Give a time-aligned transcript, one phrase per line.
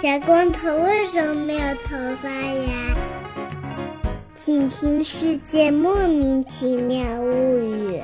[0.00, 2.96] 小光头为什么没有头发呀？
[4.32, 7.96] 请听《世界莫名其妙物语》。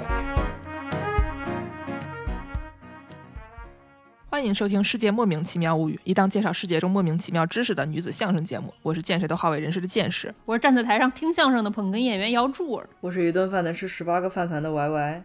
[4.28, 8.74] 欢迎收听《世界莫名其妙物语》，一档介绍世界中莫名其妙知识的女子相声节目。
[8.82, 10.34] 我是见谁都好为人师的见识。
[10.46, 12.88] 我是站在台上听相声的捧哏演员姚柱儿。
[13.00, 15.24] 我是一顿饭能吃十八个饭团的 Y Y。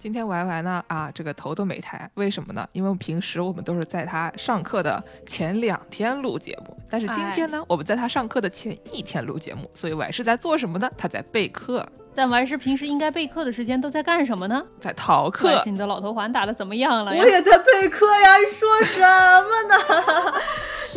[0.00, 2.66] 今天 Y Y 呢啊，这个头都没抬，为什么呢？
[2.72, 10.90] 因为平时我们都是在他上课的前两天录节目，但是今天呢，我们在他上课的前一天录节目，所以 Y 是在做什么呢？
[10.96, 11.86] 他在备课。
[12.14, 14.64] 但歪是平时应该备课的时间都在干什么呢？
[14.80, 15.62] 在逃课。
[15.66, 17.10] 你的老头环打的怎么样了？
[17.10, 18.38] 我也在备课呀！
[18.38, 20.40] 你说什么呢？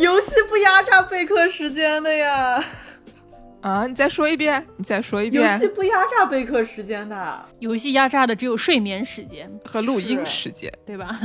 [0.00, 2.64] 游戏不压榨备课时间的呀。
[3.64, 3.86] 啊！
[3.86, 5.50] 你再说一遍，你再说一遍。
[5.50, 11.18] 游戏不压榨备课时间的，游戏压榨的只有睡眠时间和录音时间，对吧？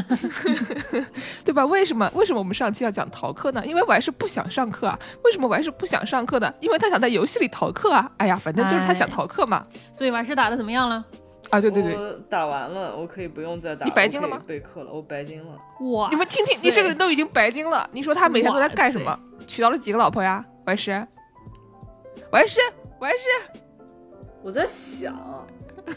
[1.44, 1.66] 对吧？
[1.66, 2.10] 为什么？
[2.16, 3.62] 为什么我们上期要讲逃课呢？
[3.66, 4.98] 因为我还是不想上课啊。
[5.26, 6.54] 为什么我还是不想上课的？
[6.62, 8.10] 因为他想在游戏里逃课啊。
[8.16, 9.66] 哎呀，反正就是他想逃课嘛。
[9.92, 11.04] 所以完事打的怎么样了？
[11.50, 11.98] 啊，对对对，
[12.30, 13.84] 打完了，我可以不用再打。
[13.84, 14.42] 你白金了吗？
[14.48, 15.58] 备课了，我白金了。
[15.92, 16.08] 哇！
[16.10, 17.90] 你们听听，你这个人都已经白金了。
[17.92, 19.20] 你说他每天都在干什么？
[19.46, 20.46] 娶到了几个老婆呀？
[20.64, 21.06] 白石，
[22.30, 22.60] 白石。
[23.00, 23.20] 我还是。
[24.42, 25.14] 我在想，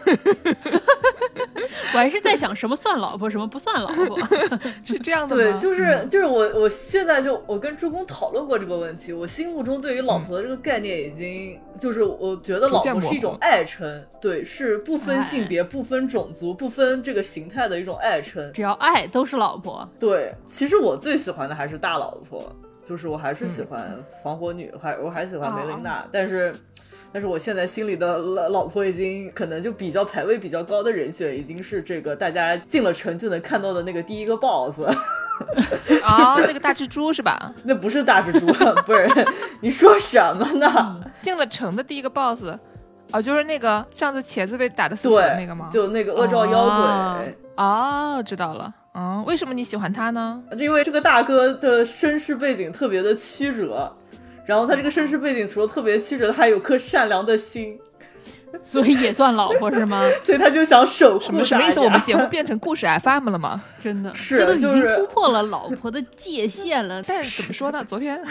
[1.94, 4.18] 我还是在想什么算老婆，什么不算老婆，
[4.84, 5.42] 是这样的吗？
[5.42, 19.88] 对，就是就是我我现在就我跟朱工讨论过这个问题，我心目中对于老婆的这个概念已经就是我觉得老婆是一种爱称，对，是不分性别、不分种族、不分这个形态的一种爱称，只要爱都是老婆。
[20.00, 22.52] 对，其实我最喜欢的还是大老婆，
[22.84, 26.54] 就是我还是喜欢防火女，还我还喜欢梅琳娜，但是。
[27.14, 34.80] 但是我现在心里的老老婆已经可能就比较排位比较高的人选，已经是这个大家进了城就能看到的那个第一个 boss。
[36.04, 37.52] 哦，那个大蜘蛛是吧？
[37.64, 38.46] 那不是大蜘蛛，
[38.86, 39.28] 不是。
[39.60, 41.04] 你说什么呢？
[41.20, 42.44] 进了城的第一个 boss，
[43.12, 45.68] 哦，就是那个上次茄子被打的死的那个吗？
[45.70, 47.38] 就那个恶兆妖鬼。
[47.56, 48.72] 哦，知道了。
[48.94, 50.42] 嗯，为什么你喜欢他呢？
[50.58, 53.96] 因为这个大哥的身世背景特别的曲折。
[54.44, 57.78] 然后他这个身世背景除了特别曲折，他还有颗善良的心。
[58.62, 60.02] 所以也算老婆是吗？
[60.22, 61.24] 所以他就想守护。
[61.24, 61.80] 什么什么意思？
[61.80, 63.62] 我们节目变成故事 FM 了吗？
[63.82, 67.02] 真的是，这都已经突破了老婆的界限了。
[67.02, 67.84] 但是怎么说呢？
[67.84, 68.22] 昨天，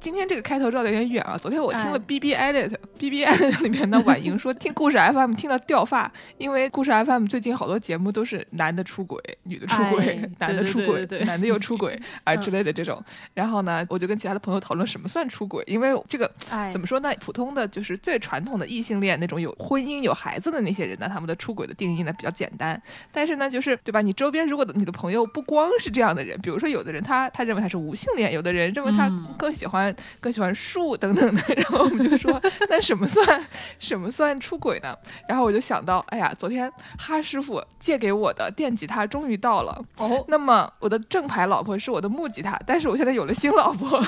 [0.00, 1.36] 今天这个开头绕的有点远啊。
[1.36, 13.02] 昨天我听了 B B Edit，B B Edit 里面的婉莹说，听故事 FM 听到掉发，因为故事 FM 最近好多节目都是男的出轨，女的出轨，男的出轨，男的又出轨啊之类的这种。
[13.34, 16.30] 然后呢，我就跟其他的朋友讨论什么算出轨，因为这个
[16.72, 17.12] 怎么说呢？
[17.20, 19.31] 普通的就是最传统的异性恋那种。
[19.40, 24.00] 有婚姻有孩子的那些人呢，他们的出轨的定义呢比较简单，但是呢，就是对吧？
[24.00, 33.46] 你周边如果你的朋友不光是这样的人，比如说有的人他他认为他是无性恋，有的人认为他更喜欢更喜欢树等等的， 然后我们就说，那什么算
[33.78, 34.96] 什么算出轨呢？
[35.28, 44.02] 然后我就想到，哎呀，昨天哈师傅借给我的电吉他终于到了，哦，那么我的正牌老婆是我的木吉他，但是我现在有了新老婆，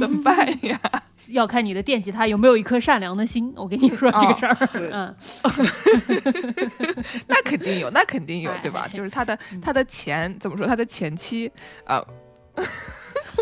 [0.00, 0.80] 怎么办呀？
[1.28, 4.56] 要看你的电吉他有没有一颗善良的心，我跟你说这个事儿，
[4.90, 5.14] 嗯，
[7.28, 8.88] 那肯定有，那肯定有，对吧？
[8.92, 10.66] 就是他的他的前怎么说？
[10.66, 11.50] 他的前妻
[11.84, 12.02] 啊，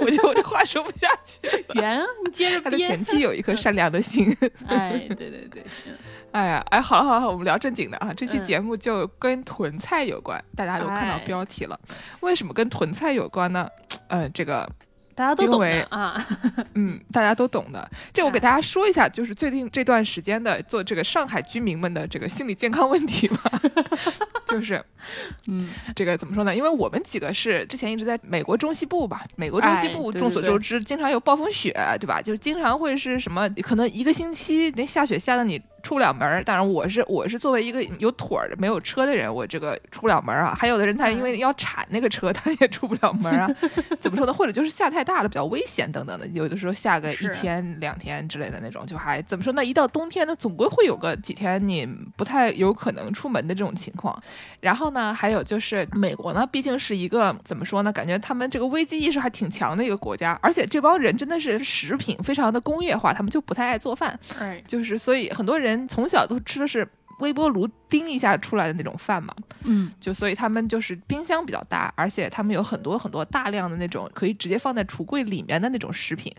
[0.03, 1.39] 我觉得我这话说不下去。
[1.75, 4.37] 圆，你接着他的前妻有一颗善良的心。
[4.67, 5.65] 哎，对对对，
[6.33, 8.13] 哎呀，哎，好了好了，我们聊正经的啊。
[8.13, 11.79] 这期节目就跟囤菜有关，大家都看到标题了。
[12.21, 13.69] 为什么跟囤菜有关呢？
[14.09, 14.69] 嗯，这个。
[15.19, 16.25] 大家都懂的啊，
[16.75, 17.91] 嗯， 大家都懂的。
[18.13, 23.43] 这我给大家说一下，就是最近这段时间的做这个上海居民们的这个心理健康问题吧。
[24.47, 24.81] 就是，
[25.49, 26.55] 嗯，这个怎么说呢？
[26.55, 32.23] 因为我们几个是之前一直在美国中西部吧，美国中西部众所周知，经常有暴风雪，对吧？
[32.23, 35.61] 就是经常会是什么，可能一个星期那下雪下的你。
[35.89, 40.55] 出不了门儿，当然我是我是作为一个有腿儿没有车的人，我这个出不了门儿啊。
[40.55, 43.49] 还有的人他因为要铲那个车，他也出不了门儿啊。
[43.99, 44.33] 怎么说呢？
[44.35, 46.27] 或者就是下太大了，比较危险等等的。
[46.27, 49.65] 有的时候下个一天两天之类的那种，就还怎么说呢？
[49.65, 51.89] 一到冬天呢，总归会有个几天你
[52.19, 54.15] 不太有可能出门的这种情况。
[54.61, 57.91] 然后呢，还有就是美国呢，毕竟是一个怎么说呢？
[57.91, 64.21] 感觉他们这个危机意识还挺强的一个国家，而且这帮人真的是食品非常的工业化，他们就不太爱做饭。
[64.67, 65.78] 就是所以很多人。
[65.79, 66.87] 人从小都吃的是
[67.21, 69.35] 微波炉叮一下出来的那种饭嘛，
[69.65, 76.33] 嗯，就所以他们就是冰箱比较大，而且他们有很多很多大量的那种可以直接放在橱柜里面的那种食品。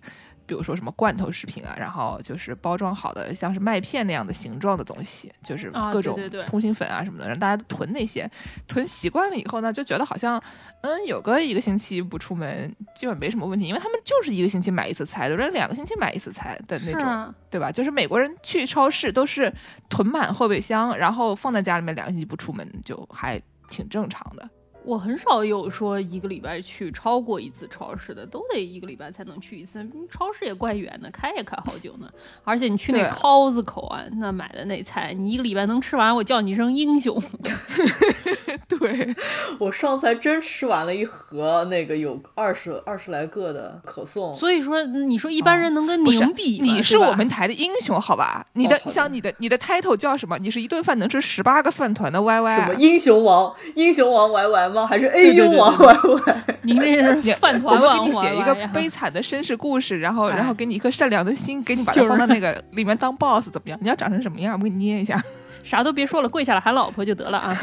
[0.49, 8.27] 比如说什么罐头食品啊，然后就是包装好的像是麦片那样的形状的东西，就是啊各种通心粉啊什么的，让大家囤那些，
[8.67, 10.41] 囤习惯了以后呢，就觉得好像
[10.81, 17.07] 嗯有个一个星期不出门基本没什么问题，因为他们就是一个星期买一次菜，有人两个星期买一次菜的那种。
[17.07, 17.71] 啊，对吧？
[17.71, 19.53] 就是美国人去超市都是
[19.87, 24.49] 囤满后备箱，然后放在家里面两个星期不出门，就还挺正常的。
[24.89, 29.83] 我很少有说一个礼拜去超过一次超市的，都得一个礼拜才能去一次。
[29.83, 32.09] 嗯超市也怪远的，开也开好久呢。
[32.43, 37.21] 而且你去那对 Costco 啊，那买的那菜，你一个礼拜能吃完，我叫你一声英雄。
[38.67, 39.15] 对，
[39.59, 48.45] 我上次还真吃完了一盒那个有二十二十来个的可颂，所以说，你说一般人能跟您比吗、你是我们台的英雄，好吧？
[48.53, 50.37] 你的哦好的像你的你的 title 叫什么？
[50.39, 52.55] 你是一顿饭能吃十八个饭团的 YY 啊。
[52.55, 54.78] 什么英雄王英雄王 YY 吗？
[54.85, 63.77] 还是对对 AU 王环环您这是饭团王给你写一个悲惨的身世故事，然后哎然后给你一颗善良的心，给你把它放到那个 里面当 boss 怎么样？
[63.81, 64.57] 你要长成什么样？
[64.59, 65.21] 我给你捏一下。
[65.63, 67.55] 啥都别说了，跪下来喊老婆就得了啊。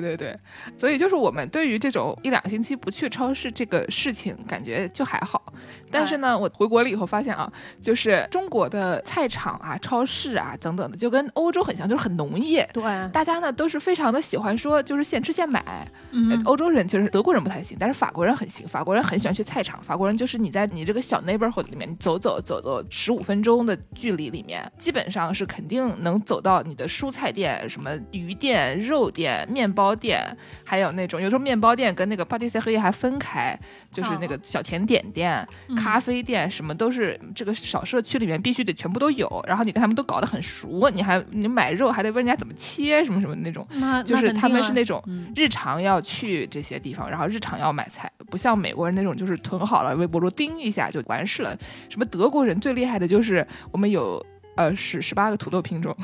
[0.00, 0.38] 对对对，
[0.78, 5.42] 所以就是我们对于这种一两个星期不去超市这个事情，感觉就还好。
[5.90, 7.50] 但是呢，我回国了以后发现啊，
[7.80, 12.68] 就是中国的菜场啊、超市啊等等的，就跟欧洲很像，就是很农业。
[12.72, 15.62] 对，大家呢都是非常的喜欢说，就是现吃现买。
[15.66, 18.68] 呃嗯，欧洲人其实德国人不太行，但是法国人很行。
[18.68, 30.24] 法国人很喜欢去菜场，法国人就是你在你这个小 neighborhood 里面，你走走走走十五分钟的距离里面，基本上是肯定能走到你的蔬菜店、什么鱼店、肉店、面包店，
[30.62, 33.58] 还有那种有时候面包店跟那个 patisserie 还分开，
[33.90, 39.44] 就是那个小甜点店、嗯咖啡店，什么都是这个小社区里面必须得全部都有。
[39.48, 43.66] 然后你跟他们都搞得很熟，你还你买肉还得问人家怎么切什么什么那种。
[43.72, 45.02] 那就是他们是那种，
[45.34, 51.56] 日常要去这些地方，然后日常要买菜，不像美国人那种就是囤好了微波炉叮一下就完事了。
[51.88, 54.24] 什么德国人最厉害的就是我们有。
[54.54, 55.96] 呃，十十八个土豆品种，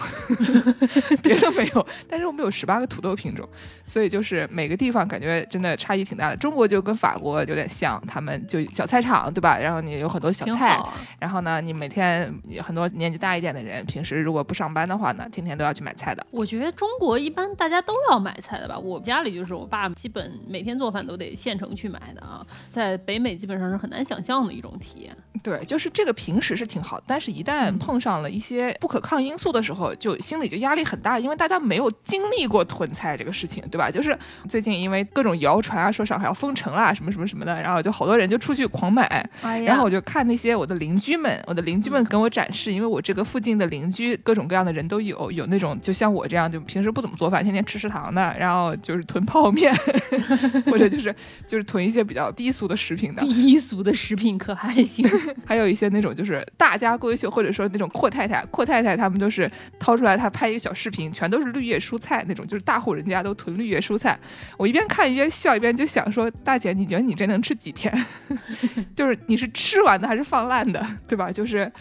[1.23, 3.47] 别的没有，但是我们有十八个土豆品种，
[3.85, 6.37] 所以就是每个地方感觉真的差异挺大的。
[6.37, 9.59] 中国就跟法国有点像，他们就小菜场，对吧？
[9.59, 10.95] 然后你有很多小菜，啊。
[11.19, 16.27] 然后呢，你每天很多年纪大一点的人，平时如果不上班的话呢，天天都要去买菜的。
[16.31, 18.79] 我觉得中国一般大家都要买菜的吧。
[18.79, 25.15] 我家里就是我爸基本每天做饭都得现成去买的啊，在北美基本上是很难想象的一种体验。
[25.43, 33.91] 对，就是这个平时是挺好的，但是一旦嗯碰上了一些不可抗因素的时候，就心里就压力很大，因为大家没有经历过囤菜这个事情，对吧？
[33.91, 34.17] 就是
[34.49, 39.03] 最近因为各种谣传啊，说上海要封城啦，什么什么什么的，然后就好多人就出去狂买，
[39.43, 49.75] 哎，然后我就看那些我的邻居们，我的邻居们跟我展示，因为我这个附近的邻居各种各样的人都有，有那种就像我这样，就平时不怎么做饭，天天吃食堂的，然后就是囤泡面，
[50.71, 51.13] 或者就是
[51.47, 55.05] 就是囤一些比较低俗的食品的，低俗的食品可还行？
[55.45, 64.17] 还有一些那种就是大家闺秀，或者说那种阔太太，阔太太他们都是掏出来，他拍一个小视频，全都是绿叶蔬菜那种，就是大户人家都囤绿叶蔬菜。
[64.57, 67.93] 我一边看一边笑，一边就想说，大姐，你觉得你这能吃几天？
[68.95, 71.33] 就是你是吃完的还是放烂的，对吧？
[71.33, 71.73] 就是。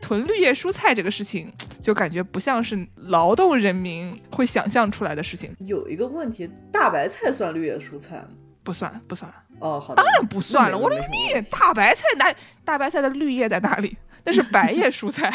[0.00, 8.28] 囤绿叶蔬菜这个事情，就感觉不像是劳动人民会想象出来的事情，有一个问题，大白菜算绿叶蔬菜吗？
[8.64, 10.76] 不算不算，哦，好的，当然不算了。
[10.76, 12.34] 我的那没什么绿问题大白菜哪
[12.64, 13.96] 大白菜的绿叶在哪里？
[14.24, 15.32] 那是白叶蔬菜。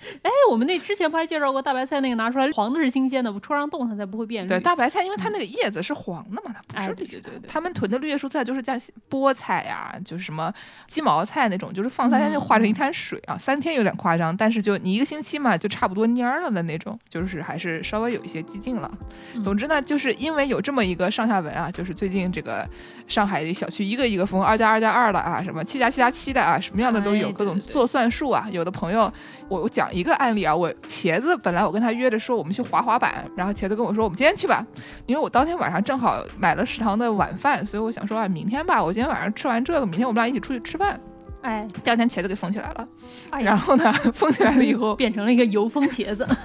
[0.22, 4.48] 哎，我们那之前不还介绍过大白菜那个拿出来黄的是新鲜的，不戳上洞它才不会变绿。
[4.48, 7.10] 对，大白菜，因为它那个叶子是黄的嘛，它不哎是绿的。
[7.12, 10.52] 对对对对他们囤的绿叶蔬菜就是像菠菜呀、就是什么
[10.86, 13.36] 鸡毛菜那种，就是放三天就嗯化成一滩水啊。
[13.36, 18.90] 三天有点夸张，但是就你一个星期嘛，就差不多蔫儿了的那种，就是还是稍微有一些激进了。
[19.34, 22.68] 嗯总之呢，就是因为有这么一个上下文啊，就是最近这个
[23.08, 28.46] 上海的小区一个一个封，二加二加二的啊，什么七加七加七的啊，什么样的都有，各种做算术啊。
[28.52, 29.12] 有的朋友，
[29.48, 34.64] 我我讲一个案例啊，我茄子本来我跟他约着说我们去滑滑板，然后茄子跟我说我们今天去吧，
[35.06, 41.00] 因为我当天晚上正好买了食堂的晚饭，所以我想说啊，明天吧，我今天晚上吃完这个，明天我们俩一起出去吃饭。
[41.40, 42.88] 哎，第二天茄子给封起来了，
[43.30, 46.26] 哎，然后呢，封起来了以后，变成了一个油封茄子。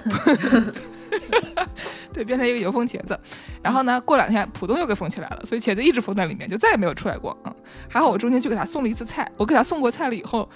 [2.12, 3.18] 对，变成一个油封茄子。
[3.60, 7.36] 然后呢，过两天浦东又给封起来了，所以茄子一直封在里面，就再也没有出来过。
[7.44, 7.52] 嗯，
[7.88, 10.48] 还好我中间去给他送了一次菜，我给他送过菜了以后，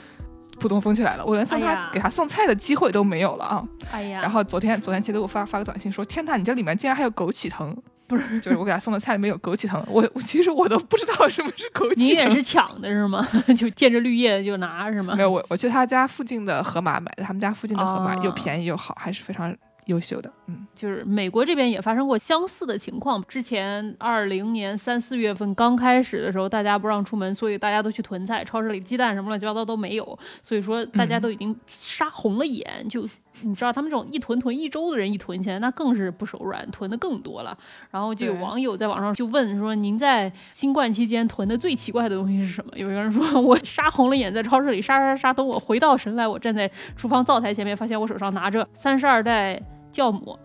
[0.59, 3.65] 浦东封起来了，我连送他、哎给他送菜的机会都没有了啊。
[3.93, 7.77] 哎呀，然后昨天昨天茄子给我发发个短信说：“天呐，你这里面竟然还有枸杞藤！”
[8.09, 11.99] 不是， 就是我给他送的菜里面有枸杞藤，我我其实我都不知道什么是枸杞藤。
[11.99, 13.27] 你也是抢的是吗？
[13.57, 15.15] 就见着绿叶就拿是吗？
[15.15, 19.55] 没有我我去他家附近的盒马买的，他们家附近的盒马哦又便宜又好，还是非常
[19.89, 23.23] 优秀的，嗯，就是美国这边也发生过相似的情况。
[23.27, 32.87] 之前二零年三四月份刚开始的时候，大家不让出门，所以大家都去囤菜，超市里鸡蛋什么乱七八糟都没有，所以说大家都已经杀红了眼。
[32.89, 33.09] 就
[33.41, 37.57] 你知道，他们这种一囤囤一周的人一囤起来，那更是不手软，囤的更多了。
[37.91, 50.39] 然后就有网友在网上就问说：“您在新冠期间囤的最奇怪的东西是什么？”有一个人说：“我杀红了眼，在超市里杀杀杀，等我回到神来，我站在厨房灶台前面，发现我手上拿着三十二袋。”酵母，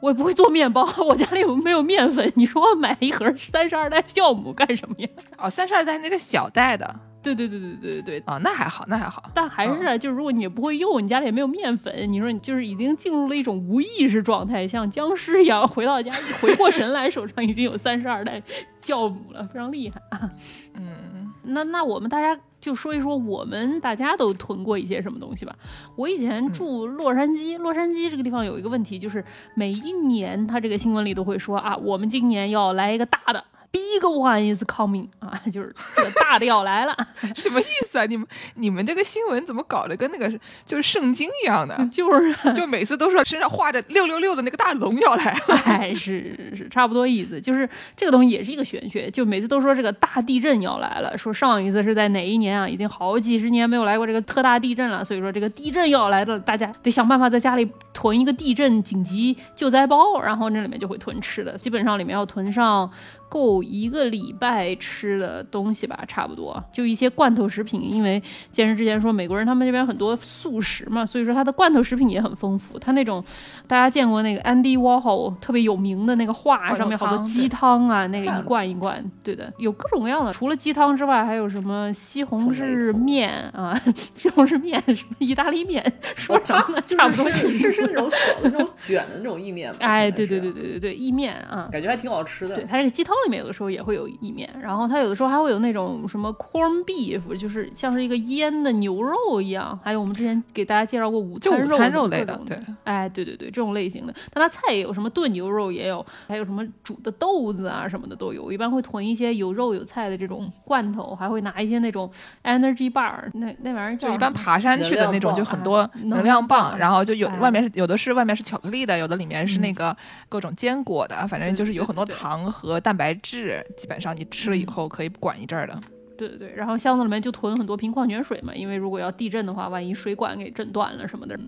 [0.00, 2.30] 我也不会做面包，我家里有没有面粉？
[2.36, 5.08] 你说我买一盒三十二袋酵母干什么呀？
[5.38, 9.30] 哦，三十二袋那个小袋的，对对对对对对对啊，那还好，那还好。
[9.34, 18.42] 但还是，就是如果你不会用，你家里也没有面粉，你说你就是已经进入了一种无意识状态，像僵尸一样回到家，一回过神来，手上已经有三十二袋
[18.84, 20.30] 酵母了，非常厉害啊。
[20.74, 22.40] 嗯，那那我们大家。
[22.64, 25.54] 就说一说我们大家都囤过一些什么东西吧。
[25.96, 29.22] 我以前住洛杉矶，洛杉矶这个地方有一个问题，就是
[29.54, 33.44] 每一年他这个新闻里都会说啊，我们今年要来一个大的。
[33.74, 36.96] Big one is coming 啊，就是这个大的要来了，
[37.34, 38.06] 什么意思啊？
[38.06, 40.32] 你们你们这个新闻怎么搞得跟那个
[40.64, 41.76] 就是圣经一样的？
[41.90, 47.40] 就是 就每次都说身上画着六六六的那个大龙要来了，哎，是是是，差不多意思。
[47.40, 52.68] 就是这个东西也是一个玄学，就每次都说这个大地震要来了，说上一次是在哪一年啊？
[52.68, 62.90] 已经好几十年没有来过这个特大地震了，所以说这个地震要来了，大家得想办法在家里囤一个地震紧急救灾包，然后那里面就会囤吃的，基本上里面要囤上。
[63.26, 67.82] 够一个礼拜吃的东西吧，差不多就一些罐头食品。
[67.82, 68.22] 因为
[68.52, 72.78] 健身之前说美国人他们这边很多素食嘛，所以说他的罐头食品也很丰富。
[72.78, 73.24] 他那种
[73.66, 80.32] 大家见过那个 Andy Warhol 特别有名的那个画，上面好多鸡汤啊，那个一罐一罐，对的，有各种各样的。
[80.32, 83.74] 除了鸡汤之外，还有什么西红柿面啊，
[84.14, 85.82] 西红柿面，什么意大利面，
[86.14, 86.80] 说啥呢？
[86.82, 89.74] 差不多是是是那种小的那种卷的那种意面。
[89.80, 92.54] 哎，对对对对对对，意面啊，感觉还挺好吃的。
[92.54, 93.14] 对，它这个鸡汤。
[93.24, 99.78] 里面有的时候也会有意面，然后它有的时候还会有那种什么 corn beef，就是像是一个腌的牛肉一样。
[99.82, 104.12] 还有我们之前给大家介绍过午餐肉，餐肉类的，对，哎，对对对，这种类型的。
[104.30, 108.52] 但它菜也有什么炖牛肉也有，还有什么煮的豆子啊什么的都有。
[108.52, 112.10] 一般会囤一些有肉有菜的这种罐头，还会拿一些那种
[112.42, 119.96] energy bar，那那玩意儿就一般爬山去的那种，就很多能量棒，然后就有外面是有的是外面是巧克力的，有的里面是那个
[120.28, 123.12] 各种坚果的，反正就是有很多糖和蛋白。
[123.24, 125.80] 质基本上你吃了以后可以管一阵儿的。
[126.16, 131.38] 对对对，然后箱子里面就囤很多瓶矿泉水嘛，因为如果要地震的话，万一水管给震断了什么的。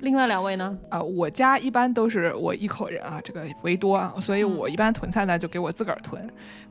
[0.00, 0.76] 另外两位呢？
[0.90, 6.22] 啊，我家一般都是我一口人啊，这个为多啊，所以我一般囤菜呢就给我自个儿囤，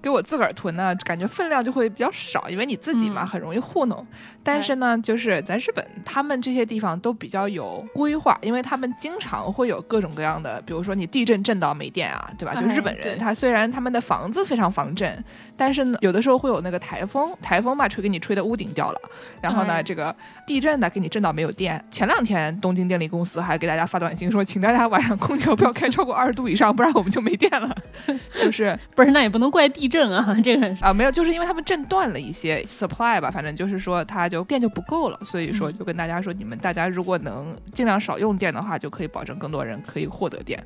[0.02, 4.06] 给我自个儿囤呢，感觉分量就会比较少，因为你自己嘛很容易糊弄。
[4.44, 12.54] 但是呢，就是在日本，他们这些地方都比较有规划，因为他们经常会有各种各样的，比如说你地震震到没电啊，对吧？
[12.54, 15.24] 就日本人，他虽然他们的房子非常防震，
[15.58, 17.31] 但是呢，有的时候会有那个台风。
[17.42, 19.02] 台风嘛，吹给你吹的屋顶掉了，
[19.42, 21.84] 然后呢，这个地震呢，给你震到没有电。
[21.92, 27.76] 前两天东京电力公司还给大家发短信说，请大家晚上空调不要开超过二十度以上，不然我们就没电了。
[28.36, 40.62] 就是不是那也不能怪地震啊，这个啊没有，就是因为他们震断了一些 supply 吧，反正就是说它就电就不够了，所以说就跟大家说，你们大家如果能尽量少用电的话，就可以保证更多人可以获得电，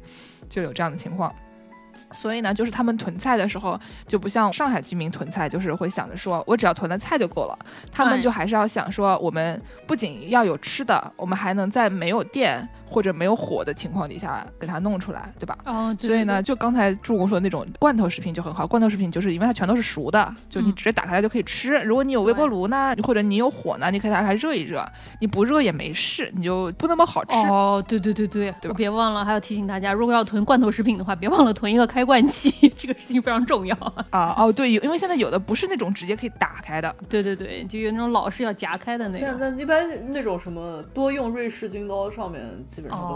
[0.50, 1.34] 就有这样的情况。
[2.20, 7.58] 所以呢，就是他们囤菜的时候，就不像上海居民囤菜，就是会想着说，我只要囤了菜就够了。
[7.92, 12.68] 他们就还是要想说，我们不仅要有吃的，我们还能在没有电。
[12.88, 15.58] 或者没有火的情况底下给它弄出来，对吧？
[15.66, 18.66] 哦，所以呢，就刚才助攻说的那种罐头食品就很好。
[18.66, 21.80] 罐头食品就是因为它全都是熟的，就你直接打开来就可以吃。
[21.84, 24.86] 如果你有微波炉呢，或者你有火呢，你可以打开热一热。
[25.20, 27.36] 你不热也没事，你就不那么好吃。
[27.48, 28.72] 哦，对对对对，对？
[28.74, 33.76] 别忘了还要提醒大家，如果要囤罐头食品的话，别忘了囤一个开罐器， 这个事情非常重要
[34.10, 34.36] 啊。
[34.38, 36.94] 哦，对，因为现在有的不是那种直接可以打开的。
[37.10, 39.38] 对对对，就有那种老是要夹开的那种。
[39.40, 42.46] 那一般那种什么多用瑞士军刀上面。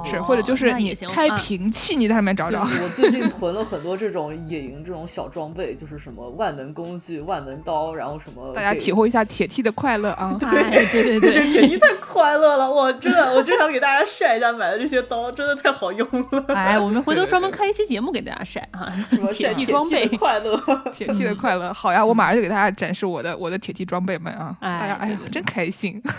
[0.09, 2.61] 是，或者就是你开瓶器，你在上面找找。
[2.61, 8.53] 我最近囤了很多这种野营这种小装备，就是什么万能工具、万能刀，然后什么。
[8.53, 10.35] 大家体会一下铁 T 的快乐啊！
[10.39, 10.49] 对
[10.91, 16.45] 对对，这铁 T 太快乐了，我真的，我真想给大家晒一下买的这些刀，真的太好用了。
[16.49, 20.57] 哎，我们回头专门开一期节目给大家晒啊，什么铁 T 装备快乐，
[20.95, 21.73] 铁 T 的快乐。
[21.73, 24.55] 好呀，我马上就给大家展示我的我的铁 T 装备们啊！
[24.61, 26.01] 大家哎呀，真开心。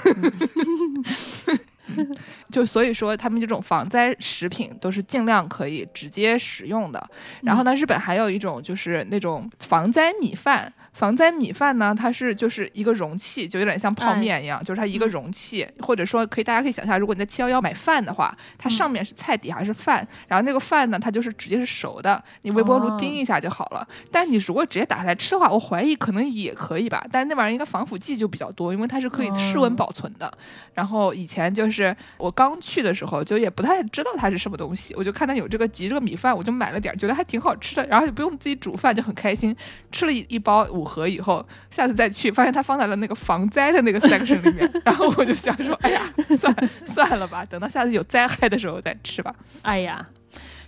[2.50, 7.02] 就所以说，他们这种防灾食品都是尽量可以直接食用的。
[7.42, 10.72] 然后呢，日本还有一种就是那种防灾米饭。
[10.92, 23.86] 防灾米饭呢，它是就是一个容器，就有点像泡面一样，就是它一个容器，或者说可以大家可以想象，如果你在七幺幺买饭的话，它上面是菜，底下是饭，然后那个饭呢，它就是直接是熟的，你微波炉叮一下就好了。
[24.10, 30.32] 但你如果直接打开来吃的话，我怀疑可能也可以吧，但是那玩意儿应该防腐剂就比较多，因为它是可以室温保存的。
[30.74, 39.54] 然后以前就是我刚去的时候，就也不太知道它是什么东西，我就看它有这个集这个米饭，我就买了点，觉得还挺好吃的，然后也不用自己煮饭，就很开心，
[39.92, 46.02] 吃了一一包五盒以后，下次再去发现它放在了那个防灾的那个 section 里面， 然后我就想说，哎呀，
[46.38, 46.54] 算
[46.86, 49.34] 算了吧，等到下次有灾害的时候再吃吧。
[49.62, 50.06] 哎呀。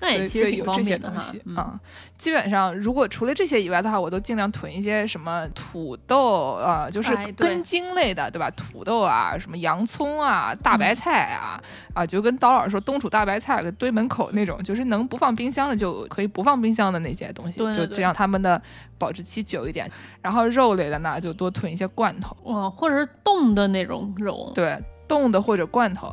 [0.03, 1.23] 那也其实挺方便的哈，
[1.55, 1.81] 啊，
[2.19, 8.51] 基本上如果除了这些以外的话，我都尽量囤一些什么土豆啊，就是根茎类的，对吧？
[8.51, 11.63] 土豆啊，什么洋葱啊，大白菜啊，
[11.95, 18.61] 啊，就跟刀老师说冬储大白菜堆门口那种，就是能不放冰箱的就可以不放冰箱的那些东西，就这样他们的
[18.99, 19.89] 保质期久一点。
[20.21, 26.13] 然后肉类的呢，就多囤一些罐头，哇，或者是冻的那种肉，对，冻的或者罐头。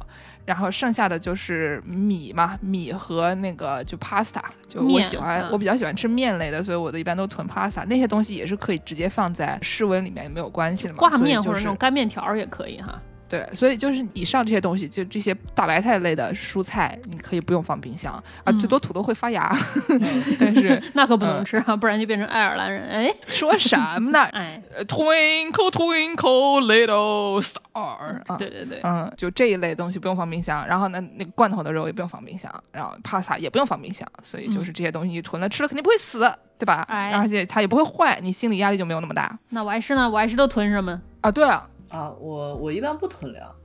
[0.49, 10.97] 然后剩下的就是米嘛，米和那个就 pasta，就我喜欢，我比较喜欢吃面类的，所以我的一般都囤 pasta，那些东西也是可以直接放在室温里面也没有关系的嘛。
[10.97, 12.99] 挂面或者那种干面条也可以哈。
[13.29, 18.11] 对，所以就是以上这些东西，就这些大白菜类的蔬菜，你可以不用放冰箱
[18.43, 19.55] 啊，最多土豆会发芽，
[20.39, 22.83] 但是那可不能吃啊，不然就变成爱尔兰人。
[22.89, 24.19] 哎， 说什么呢？
[24.33, 36.19] 哎，Twinkle Twinkle Little Star，对对对，嗯，就这一类东西不用放冰箱，然后呢，那个罐头的肉也不用放冰箱，然后帕萨也不用放冰箱，所以就是这些东西你囤了吃了肯定不会死，
[36.57, 36.83] 对吧？
[36.89, 39.37] 哎，而且它也不会坏，你心理压力就没有那么大。
[39.49, 41.31] 那我还是呢，我还是都囤什么啊？
[41.31, 41.68] 对啊。
[41.89, 43.58] 啊，我我一般不囤粮。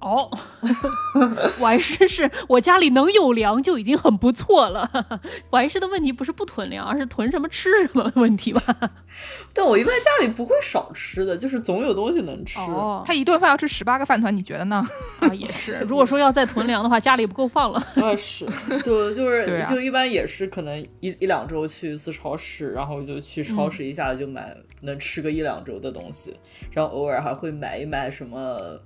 [0.00, 0.30] 哦，
[1.60, 4.88] 我还是是我家里能有粮就已经很不错了。
[5.50, 8.60] 我还是的问题不是不囤粮，而是囤什么吃什么问题吧。
[9.52, 12.60] 但我一般家里不会少吃的，就是总有东西能吃。
[12.60, 14.86] 哦他一顿饭要吃十八个饭团，你觉得呢？
[15.20, 15.84] 啊，也是。
[15.88, 17.78] 如果说要再囤粮的话，家里不够放了。
[18.00, 18.46] 啊，是，
[18.84, 26.36] 就就是就一般也是可能一一两周去一次超市，然后就去超市一下子就买能吃个一两周的东西，
[26.70, 28.78] 然后偶尔还会买一买什么。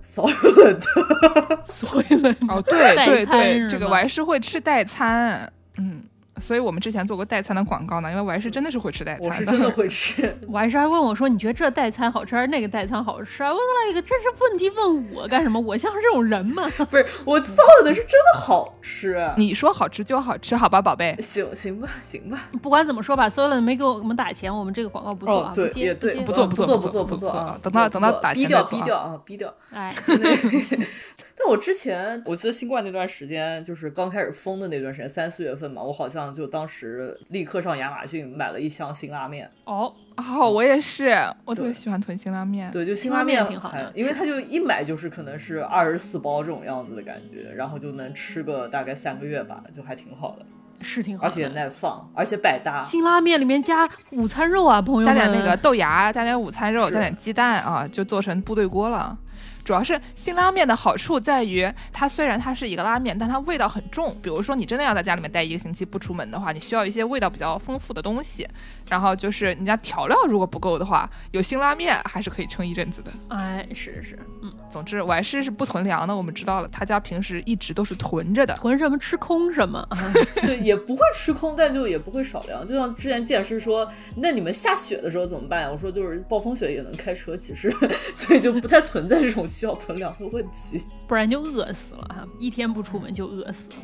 [0.02, 6.02] 所有的，所有人哦，对对对，这个我还是会吃代餐，嗯。
[6.40, 10.36] 所以我们之前做过代餐的广告呢，因为我还是真的是会吃代餐，我是真的会吃。
[10.48, 13.48] 我还是还问我说，你觉得这代餐好吃还是那个代餐好吃啊？
[13.48, 15.60] 问了一个，这是问题问我干什么？
[15.60, 16.68] 我像是这种人吗？
[16.90, 19.30] 不是，我造的是真的好吃。
[19.36, 21.16] 你说好吃就好吃，好吧，宝贝。
[21.20, 22.48] 行行吧，行吧。
[22.62, 25.52] 不管怎么说吧，所有人没给我们打钱，我们这个广告不做啊。
[25.54, 27.58] 对，也对，不做不做不做不做啊。
[27.62, 28.70] 等到等到打钱再做。
[28.70, 29.54] 低调，低调啊，低调。
[29.72, 29.94] 哎。
[31.42, 39.50] 但我之前我记得新冠那段时间，就是刚开始封的那段时间，三四月份嘛，我好像就当时立刻上亚马逊买了一箱辛拉面。
[39.64, 41.10] 哦哦，我也是，
[41.46, 42.70] 我特别喜欢囤辛拉面。
[42.70, 50.44] 对，就辛拉面挺好的，因为它就一买就是可能是二十四包这种样子的感觉，然后就能吃个大概三个月吧，就还挺好的。
[50.82, 52.82] 是挺好，而且耐放，而且百搭。
[52.82, 59.16] 辛拉面里面加午餐肉啊，朋友们，加点那个豆芽，加点午餐肉，加点鸡蛋啊，就做成部队锅了。
[59.64, 64.14] 主要是辛拉面的好处在于，它虽然它是一个拉面，但它味道很重。
[64.22, 68.46] 比如说，你真的要在家里面待一个星期不出门的话，你需要一些味道比较丰富的东西。
[68.88, 73.12] 然后就是你家调料如果不够的话，有辛拉面还是可以撑一阵子的。
[73.28, 76.16] 哎，是是，嗯，总之我还是是不囤粮的。
[76.16, 79.86] 我们知道了，他家平时一直都是囤着的，囤什么吃空什么。
[80.42, 82.66] 对，也不会吃空，但就也不会少粮。
[82.66, 85.70] 就像之前剑师说，那你们下雪的时候怎么办呀？
[85.70, 87.72] 我说就是暴风雪也能开车，其实
[88.16, 90.84] 所以就不太存在这种需要囤粮的问题。
[91.06, 93.76] 不然就饿死了哈，一天不出门就饿死了。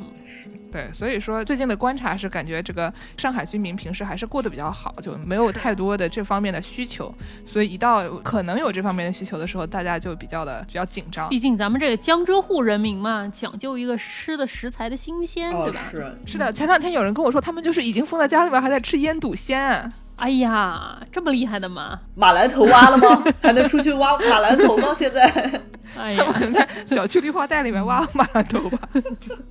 [0.70, 7.12] 对，所以说最近的观察是感觉这个上海居民平时还是过得比较好，就没有太多的这方面的需求。
[7.44, 11.28] 所以一到可能有这方面的需求的时候，大家就比较的比较紧张。
[11.28, 15.80] 毕竟咱们这个江浙沪人民嘛，讲究一个吃的食材的新鲜，对吧？
[15.90, 16.52] 是是的。
[16.52, 19.90] 前两天有人跟我说，他们就是已经封在家里面，还在吃腌笃鲜。
[20.16, 22.00] 哎呀，这么厉害的吗？
[22.14, 23.22] 马兰头挖了吗？
[23.42, 24.88] 还能出去挖 马兰头吗？
[24.96, 25.60] 现在？
[25.96, 26.24] 哎呀，
[26.54, 28.78] 在小区绿化带里面挖马兰头吧，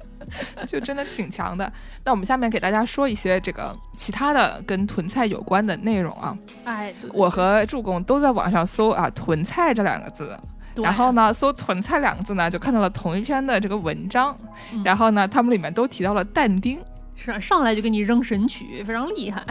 [0.67, 1.71] 就真的挺强的。
[2.03, 6.37] 那我们下面给大家说一些这个其他的跟囤菜有关的内容啊。
[6.65, 10.37] 哎，我和助攻都在网上搜啊“囤菜”这两个字，
[10.75, 14.35] 然后呢，搜“囤菜”两个字呢，就看到了同一篇的这个文章，
[14.83, 16.79] 然后呢，他们里面都提到了但丁。
[17.15, 19.43] 是啊，上来就给你扔神曲，非常厉害。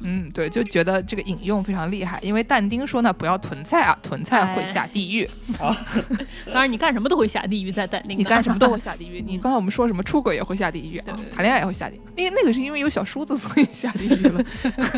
[0.00, 5.28] 嗯，对，就觉得这个引用非常厉害，因为但丁说呢，不要囤菜啊，囤菜会下地狱。
[5.58, 5.76] 啊，
[6.46, 8.18] 当然，你干什么都会下地狱，在但丁。
[8.18, 9.20] 你干什么都会下地狱。
[9.20, 12.00] 你 刚才我们说什么出轨也会下地狱，啊，谈恋爱也会下地狱。
[12.16, 14.44] 因为那个是因为有小叔子，所以下地狱了。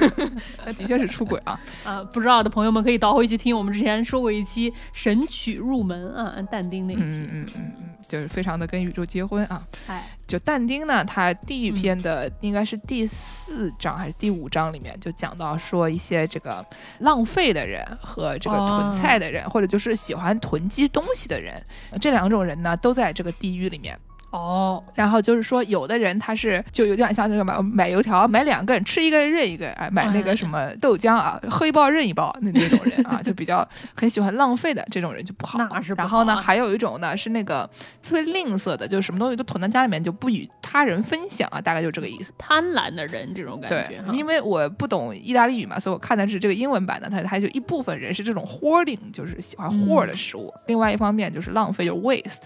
[0.67, 1.59] 那的确是出轨啊。
[1.85, 7.01] 啊，不知道的朋友们可以倒回去听我们之前说过一期神曲入门啊，但丁那期。
[7.03, 9.63] 嗯嗯嗯嗯，就是非常的跟宇宙结婚啊。
[9.89, 10.09] 哎。
[10.33, 16.65] 就但丁呢，他地狱篇的应该是第四章还是第五章里面就讲到说一些这个
[17.01, 21.63] 浪费的人和这个囤菜的人，或者就是喜欢囤积东西的人，
[22.01, 23.95] 这两种人呢都在这个地狱里面。
[24.33, 35.59] 哦，然后就是说，有的人他是就有点像那个买买油条，买两个人吃一个人认一个，哎，买那个什么豆浆啊，喝一包认一包那那种人啊，就比较很喜欢浪费的这种人就不好。
[35.59, 35.93] 那是。
[35.95, 37.69] 然后呢，还有一种呢是那个
[38.03, 42.33] 特别吝啬的，就是什么东西都囤在家里面就不与他人分享啊，大概就这个意思。
[42.39, 44.03] 贪婪的人这种感觉。
[44.07, 52.45] 对，因为我不懂意大利语嘛，所以我看的是这个英文版的，他他就一部分人是这种 hoarding，就是喜欢 hoard 的食物；另外一方面就是浪费，就 waste，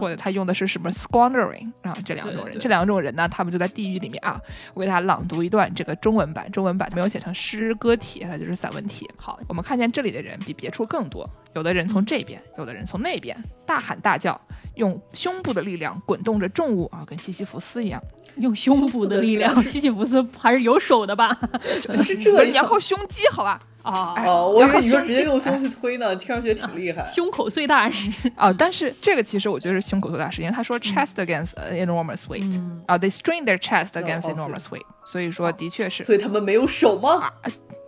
[0.00, 1.70] 或者他用的是什么 squandering。
[1.82, 4.40] 啊，这两种人，这两种人呢，他们就在地狱里面啊。
[4.74, 9.08] 我给大家朗读一段这个中文版，中文版没有写成诗歌体，它就是散文体。
[9.16, 14.40] 好，我们看见这里的人比别处更多，有的人从这边，有的人从那边，大喊大叫，
[14.76, 18.02] 用胸部的力量滚动着重物啊，跟西西弗斯一样，
[18.36, 19.60] 用胸部的力量。
[19.62, 21.38] 西西弗斯还是有手的吧？
[22.02, 23.60] 是这，你要靠胸肌，好吧？
[23.86, 27.06] 哦哦，我以为你说直接用胸去推呢， 听上去挺厉害。
[27.06, 36.02] 胸口碎大石啊， 但是这个其实我觉得是胸口碎大石，因为他说 chest against enormous weight 啊，they strain their chest against enormous weight，所以说的确是。
[36.04, 37.30] 所以他们没有手吗？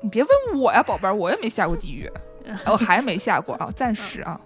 [0.00, 2.08] 你别问我呀，宝贝儿，我也没下过地狱，
[2.66, 4.40] 我还没下过啊，暂时啊。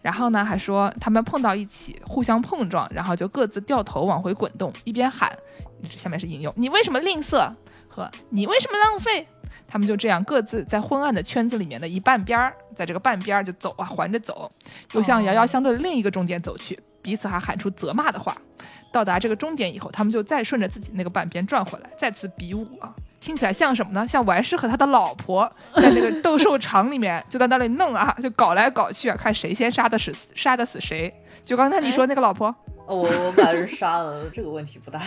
[0.00, 5.30] 然后呢，还说他们碰到一起，互相碰撞，然后就各自掉头往回滚动，一边喊，
[5.88, 7.50] 下面是引用：你为什么吝啬？
[7.88, 9.26] 和你为什么浪费？
[9.68, 14.50] 他们就这样各自在昏暗的圈子里面的一半边儿，在这个半边儿就走啊，环着走，
[14.92, 18.36] 又向遥遥相对的另一个终点走去，彼此还喊出责骂的话。
[18.92, 24.08] 到达这个终点以后，他们就再顺着自己那个半边转回来，再次比武啊，听起来像什么呢？
[24.08, 31.12] 像完事和他的老婆在那个斗兽场里面就在那里弄啊，就搞来搞去啊，看谁先杀的死杀的死谁。
[31.44, 32.54] 就刚才你说那个老婆，
[32.86, 35.02] 我我把人杀了，这个问题不大。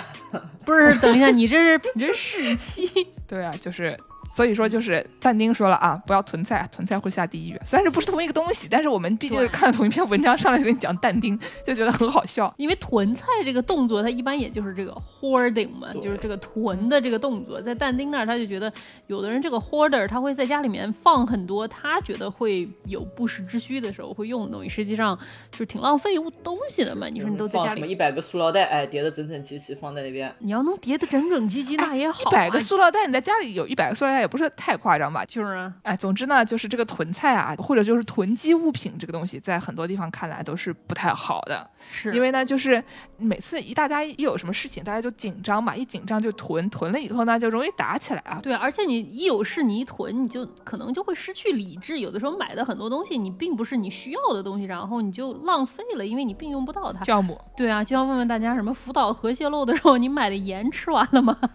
[0.64, 2.88] 不是，等一下，你这是你这是气？
[3.26, 3.98] 对啊，就是。
[4.32, 7.60] 所以说，就是但丁说了啊，不要囤菜，囤菜会下地狱。
[7.66, 12.54] 虽然是不是同一个东西，但是我们毕竟是看了同一篇文章，上来就跟你讲但丁，就觉得很好笑。
[12.58, 17.62] 因为囤菜这个动作，它一般也就是这个 hoarding 嘛，就是这个囤的这个动作。
[17.62, 18.72] 在但丁那儿，他就觉得
[19.08, 25.18] 有的人这个 hoarder，他会在家里面放很多他觉得会有不时之需的时候会用的东西，实际上
[25.52, 27.08] 就是挺浪费东西的嘛。
[27.08, 30.34] 你说你都在家里，什么一百个塑料袋，哎，叠的整整齐齐放在那边。
[30.40, 32.22] 你要能叠的整整齐齐，那也好。
[32.22, 35.24] 一百个塑料袋，你在家里有一百个塑料袋也不是太夸张吧？
[35.26, 41.68] 就是啊，哎，总之呢，就是这个囤菜啊，或者就是囤积物品这个东西，在很多地方看来都是不太好的。
[41.92, 42.84] 是因为呢，就是
[43.18, 48.40] 每次一大家一有什么事情，大家就紧张嘛，一紧张就囤，囤了以后呢，就容易打起来啊。
[48.44, 52.00] 对，而且你一有事你一囤，你就可能就会失去理智。
[52.00, 57.02] 有的时候买的很多东西，你并不是你需要的东西，然后你就浪费了，因为你并用不到它。
[57.04, 57.40] 酵母。
[57.56, 61.38] 对啊，就要问问大家，什么福岛核泄漏的时候，你买的盐吃完了吗？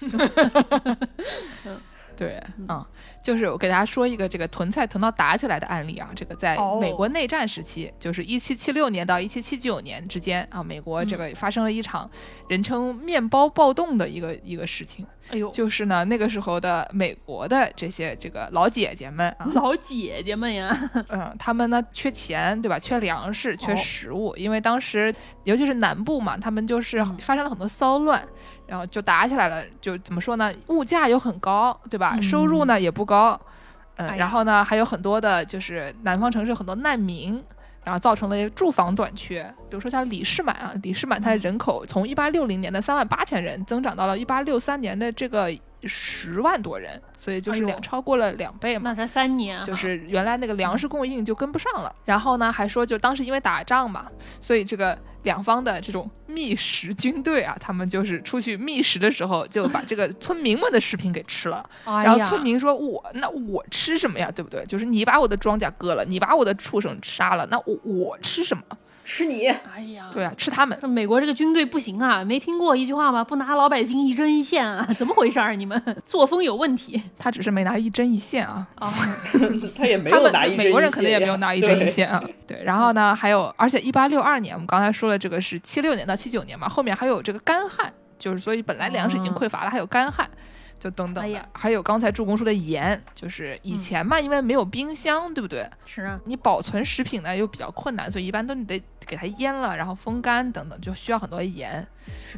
[2.20, 2.84] 对，嗯，
[3.22, 12.10] 就是我给大家说一个这个囤菜囤到打起来的案例啊，这个在美国内战时期，就是一七七六年到一七七九年之间啊，美国这个发生了一场
[12.50, 15.06] 人称“面包暴动”的一个一个事情。
[15.30, 22.78] 哎呦，就是呢，那个时候的美国的这些这个老姐姐们啊，老姐姐们呀，嗯，他们呢缺钱，对吧？
[22.78, 28.22] 缺粮食，缺食物，因为当时尤其是南部嘛，他们就是发生了很多骚乱。
[28.70, 30.50] 然后就打起来了，就怎么说呢？
[30.68, 32.16] 物价又很高，对吧？
[32.22, 33.38] 收入呢也不高，
[33.96, 37.42] 嗯，然后呢还有很多的，就是南方城市很多难民，
[37.84, 39.42] 然后造成了住房短缺。
[39.68, 45.52] 比如说像李世满啊，李世满他的人口从一八六零年的三万八千人增长到了一八六三年的这个。
[45.84, 48.82] 十万多人，所以就是两超过了两倍嘛。
[48.90, 51.94] 那才三年，就是原来那个粮食供应就跟不上了。
[52.04, 54.06] 然后呢，还说就当时因为打仗嘛，
[54.40, 61.68] 所以这个两方的这种觅食军队啊，他们就是出去觅食的时候，就把这个村民们的食品给吃了。
[61.84, 64.30] 然后村民说：“我那我吃什么呀？
[64.30, 64.64] 对不对？
[64.66, 68.62] 就是你把我的庄稼割了，你把我的畜生杀了，那我我吃什么？”
[69.10, 69.48] 吃你！
[69.48, 70.78] 哎呀，对啊，吃他们。
[70.88, 73.24] 美国这个军队不行啊，没听过一句话吗？
[73.24, 74.86] 不拿老百姓一针一线啊？
[74.96, 75.56] 怎么回事儿？
[75.56, 77.02] 你们 作风有问题。
[77.18, 78.64] 他只是没拿一针一线啊。
[78.76, 78.94] 啊，
[79.74, 80.64] 他也没有拿一针一线。
[80.66, 82.22] 美国人可能也没有拿一针一线啊。
[82.46, 87.92] 对，然后呢，还有，而且一八六二年，我们刚才说了，这个是七六年到七九年嘛，后面还有这个干旱。
[88.16, 90.28] 就是所以本来粮食已经匮乏了，还有干旱。
[90.80, 95.68] 就等等的，还有刚才助攻说的盐，就是以前嘛，因为没有冰箱，对不对？
[95.84, 101.86] 是啊，你保存食品呢又比较困难，所以一般都你得给它腌了，然后风干等等，就需要很多盐。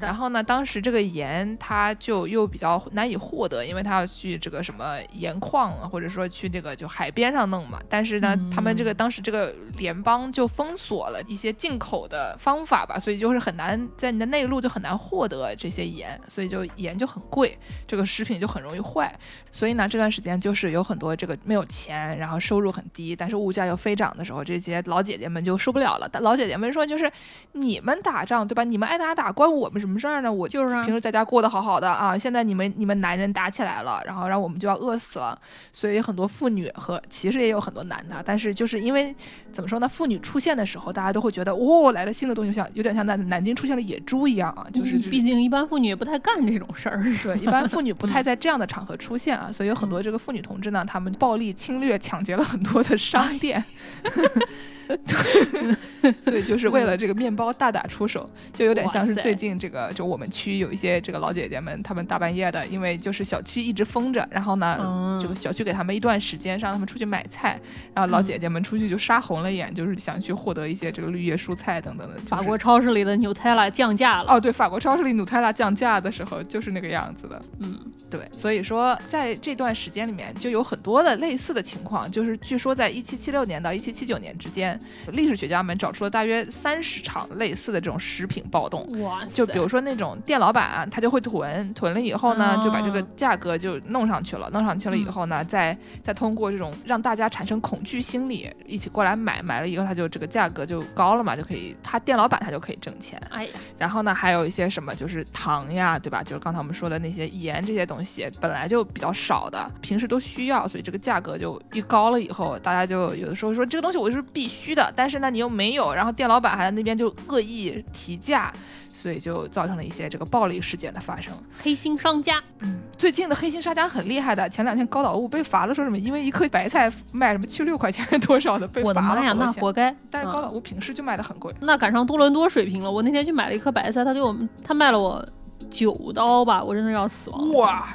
[0.01, 7.81] 然后呢，当时这个盐它就又比较难以获得，因为它要去这个什么盐矿啊，或者说去这个就海边上弄嘛。
[7.88, 19.14] 但是呢，他们这个当时这个联邦就封锁了一些进口的方法吧，所以就是很难在你的内陆就很难获得这些盐，所以就盐就很贵，这个食品就很容易坏。
[19.53, 26.09] 所以呢，这段时间就是有很多这个没有钱，然后收入很低，但是物价又飞涨的时候，这些老姐姐们就受不了了。
[26.20, 27.11] 老姐姐们说，就是
[27.53, 28.64] 你们打仗对吧？
[28.64, 30.32] 你们爱打打，关我们什么事儿呢？
[30.32, 35.38] 我就是平时在家过得好好的啊，现在你们你们男人打起来了，然后让我们就要饿死了。
[35.72, 39.14] 所以很多妇女和其实也有很多男的，但是就是因为
[39.52, 39.88] 怎么说呢？
[39.88, 44.66] 妇女出现的时候，大家都会觉得哦，来了新的东西，像有点像南南京出现了野猪一样啊。
[44.72, 49.36] 就是毕竟一般妇女也不太干这种事儿，对，一般妇女不太 在这样的场合出现。
[49.36, 53.64] 啊，所以有很多这个妇女同志呢，他们暴力侵略、抢劫了很多的商店。
[56.20, 67.60] 所以就是为了这个面包大打出手，就有点像是最近这个，就我们区有一些这个老姐姐们，她们大半夜的，因为就是小区一直封着，然后呢，这个小区给他们一段时间，让他们出去买菜，
[67.94, 72.18] 然后老姐姐们出去就杀红了眼，就是想去获得一些这个绿叶蔬菜等等的。
[72.26, 74.32] 法国超市里的 Nutella 降价了。
[74.32, 77.40] 哦，对，法国超市里 Nutella 降价的时候就是那个样子的。
[77.60, 77.78] 嗯，
[78.10, 84.71] 对，所以说在这段时间里面就有很多的类似的情况，就是据说在一七七六年到一七七九年之间。
[85.08, 89.24] 历史学家们找出了大约三十场类似的这种食品暴动，哇！
[89.26, 103.20] 就比如说那种店老板他就会囤，囤了以后呢，就把这个价格就弄上去了，弄上去了以后呢，再再通过这种让大家产生恐惧心理，一起过来买，买了以后他就这个价格就高了嘛，就可以他店老板他就可以挣钱。
[103.30, 106.22] 哎，然后呢，还有一些什么就是糖呀，对吧？
[106.22, 114.92] 就是刚才我们说的那些盐这些东西本来就比较少的，平时都需要，所以这个价格就一高了以后，大家就有的时候说这个东西我就是必须的。
[114.94, 118.53] 但是呢，你又没有，然后店老板还在那边就恶意提价，
[118.92, 121.33] 所以就造成了一些这个暴力事件的发生。
[121.62, 124.48] 黑心商家，嗯，最近的黑心商家很厉害的。
[124.48, 129.94] 前两天高岛屋被罚了，说什么因为一颗白菜卖什么七六块钱多少的被罚了呀，那活该。
[130.11, 132.90] 但是高岛屋平时就卖的很贵，那赶上多伦多水平了。
[132.90, 135.27] 我那天去买了一颗白菜，他给我们他卖了我
[135.70, 137.53] 九刀吧，我真的要死亡。
[137.55, 137.88] 哇！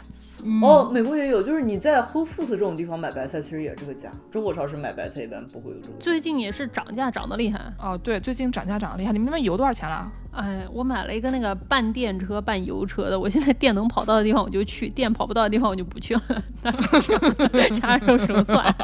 [0.61, 4.11] 哦，美国也有，就是你在 Whole Foods 这种地方买白菜，其实也是这个价。
[4.29, 5.93] 中国超市买白菜一般不会有这个。
[5.99, 9.11] 最近也是涨价涨得厉害哦，对，最近涨价涨得厉害。
[9.11, 10.11] 你们那边油多少钱了？
[10.31, 16.21] 哎，我买了一个那个半电车半油车的，我现在电能跑到的地方我就去，电跑不到的地方我就不去了。
[17.73, 18.75] 加肉手算，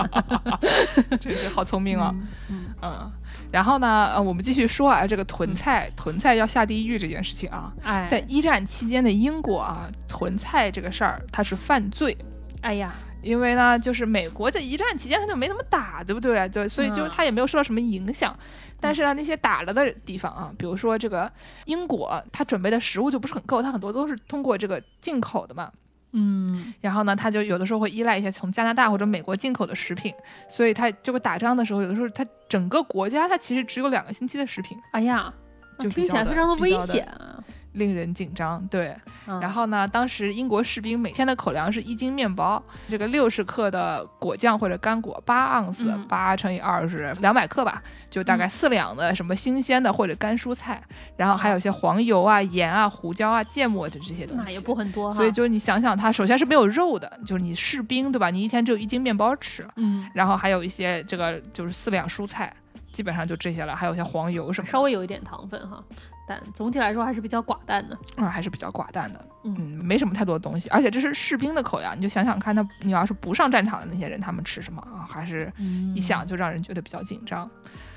[1.22, 2.14] 真是好聪明啊！
[2.50, 3.12] 嗯嗯。
[3.54, 12.18] 然后呢，呃，我们继续说啊，这个囤菜囤菜要下地狱这件事情啊，哎，在一战期间的英国啊，囤菜这个事儿它是犯罪。
[12.62, 16.50] 哎呀，因为呢，就是美国在一战期间他就没怎么打，对不对？
[16.50, 18.36] 就所以就是他也没有受到什么影响。
[18.80, 21.32] 但是呢，那些打了的地方啊，比如说这个
[21.66, 25.72] 英国，他准备的食物就不是很够，他很多都是通过这个进口的嘛。
[26.14, 30.14] 嗯，然后呢，他就有的时候会依赖一些从加拿大或者美国进口的食品，
[30.48, 34.78] 所以他这个打仗的时候，有的时候他整个国家他其实只有两个星期的食品。
[34.92, 35.34] 哎呀，
[35.80, 37.44] 就听起来非常的危险啊。
[37.74, 38.96] 令人紧张，对。
[39.42, 50.82] 然后呢，当时英国士兵每天的口粮是一斤面包，这个六十克的果酱或者干果，八盎司，八乘以二是两百克吧，就大概四两的什么新鲜的或者干蔬菜，
[51.16, 55.12] 然后还有一些黄油啊、盐啊、胡椒啊、芥末的这些东西，那也不很多。
[55.12, 58.30] 所以就是你想想，它首先是没有肉的，就是你士兵对吧？
[58.30, 62.54] 你一天只有一斤面包吃，嗯，然后还有一些这个就是四两蔬菜，
[62.92, 65.84] 基本上就这些了，还有一些黄油什么，稍微有一点糖分哈。
[66.28, 75.06] 但总体来说还是比较寡淡的，嗯，还是比较寡淡的，嗯，没什么太多的东西，而且这是士兵的口粮，你就想想看，他你要是不上战场的那些人，他们吃什么啊？
[75.10, 75.52] 还是
[75.96, 77.50] 一想就让人觉得比较紧张。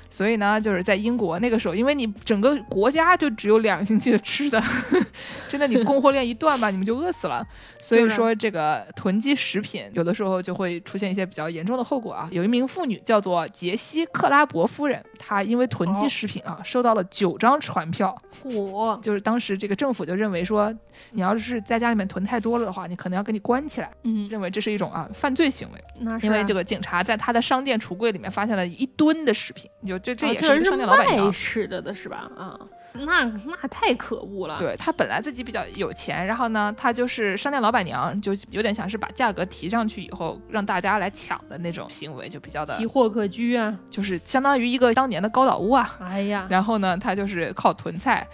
[0.09, 4.61] 所以呢，就是在英国那个时候，因为你整个国家就只有两个星期的吃的，
[5.47, 7.45] 真的，你供货链一断吧，你们就饿死了。
[7.79, 12.27] 所以说，这个囤积食品有的时候就会出现一些比较严重的后果啊。
[12.31, 18.15] 有一名妇女叫做杰西·克拉伯夫人，她因为囤积食品啊，收到了九张传票。
[18.43, 18.99] 嚯！
[19.01, 20.73] 就是当时这个政府就认为说，
[21.11, 23.91] 你要是在家里面囤太多了的话，你可能要给你关起来。
[24.03, 25.83] 嗯，认为这是一种啊犯罪行为。
[25.99, 29.96] 那是因为这个警察在他的商店橱柜里面发现了一吨的食品，就。
[29.99, 32.29] 这这也是商店老板娘吃的的是吧？
[32.37, 32.59] 啊，
[32.93, 34.57] 那那太可恶了。
[34.57, 45.97] 对他本来自己比较有钱，然后呢，他就是商店老板娘，就有点像是把价格提上去以后，让大家来抢的那种行为，就比较的奇货可居啊，就是相当于一个当年的高岛屋啊。
[46.01, 48.27] 哎呀，然后呢，他就是靠囤菜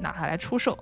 [0.00, 0.78] 拿它来出售，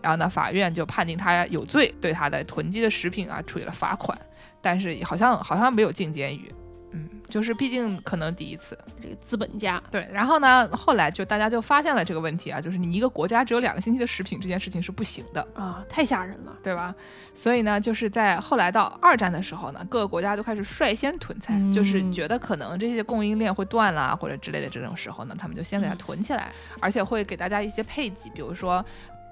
[0.00, 4.18] 然后呢，法院就判定他有罪，对他的囤积的食品啊处以了罚款，
[4.60, 6.52] 但是好像好像没有进监狱。
[6.94, 9.82] 嗯，就是毕竟可能第一次，这个资本家。
[9.90, 15.44] 对，然后呢，后来就大家就发现了这个问题啊，就是你一个国家只有两个星期的食品这件事情是不行的。
[15.54, 16.94] 啊，太吓人了，对吧？
[17.34, 28.84] 所以呢，就是在后来到二战的时候呢，各个国家都开始率先囤菜，就是觉得可能这些供应链会断了或者之类的这种时候呢，他们就先给它囤起来，而且会给大家一些配给，比如说。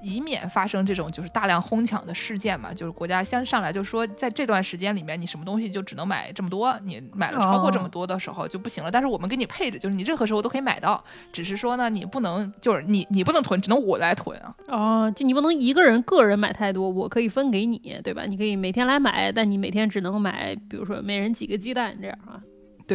[0.02, 8.90] 以免发生这种就是大量哄抢的事件嘛，就是国家先上来就说，在这段时间里面，你什么东西就只能买这么多，你买了超过这么多的时候就不行了。
[8.90, 14.54] 但是我们给你配置，就是你任何时候都可以买到，只是说呢，你不能就是你你不能囤，只能我来囤啊。
[14.68, 18.24] 哦，就你不能一个人个人买太多，我可以分给你，对吧？
[18.24, 22.40] 你可以每天来买，但你每天只能买，比如说每人几个鸡蛋这样啊。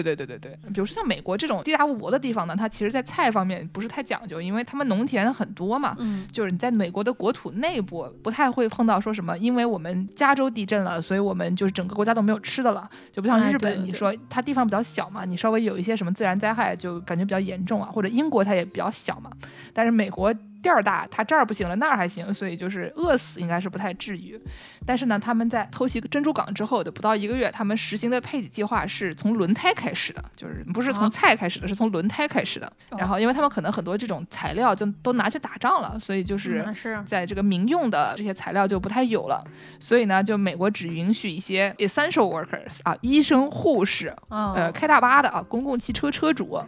[0.01, 5.95] 对对对对对，比如说像美国这种地大物博的地方呢，它其实，在菜方面不是太讲究，因为他们农田很多嘛。
[5.99, 19.31] 嗯，就是你在美国的国土内部不太会碰到说什么，因为我们加州地震了，所以我们就是整个国家都没有吃的了，就不像日本，你说它地方比较小嘛，你稍微有一些什么自然灾害就感觉比较严重啊，或者英国它也比较小嘛，
[19.73, 20.33] 但是美国。
[20.67, 24.37] 地儿大，他这儿不行了，那儿还行，所以就是饿死应该是不太至于。
[24.85, 32.69] 但是呢，他们在偷袭珍珠港之后的不到一个月，他们实行的配给计划是从轮胎开始的，就是不是从菜开始的，是从轮胎开始的。
[32.97, 36.65] 然后，因为他们可能很多这种材料就都拿去打仗了，所以就是
[37.05, 39.41] 在这个民用的这些材料就不太有了。
[39.79, 46.61] 所以呢，就美国只允许一些 essential workers 啊，医生、护士，呃，开大巴的啊，公共汽车车主，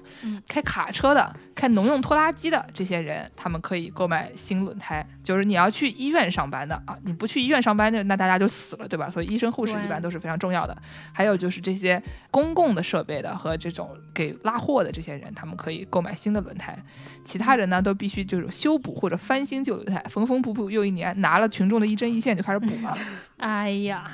[0.48, 3.89] 开卡车的，开农用拖拉机的这些人，他们可以。
[3.90, 6.98] 购买新轮胎，就是你要去医院上班的啊！
[7.04, 9.10] 你不去医院上班的，那大家就死了，对吧？
[9.10, 10.78] 所以医生、护士一般都是非常重要的。
[11.14, 16.78] 还有就是这些公共的设备的和这种给拉货的这些人，他们可以购买新的轮胎。
[17.26, 20.04] 其他人呢，都必须就是修补或者翻新旧轮胎。
[20.10, 22.98] 缝缝补补又一年，拿了群众的一针一线就开始补了。
[23.38, 24.10] 哎呀，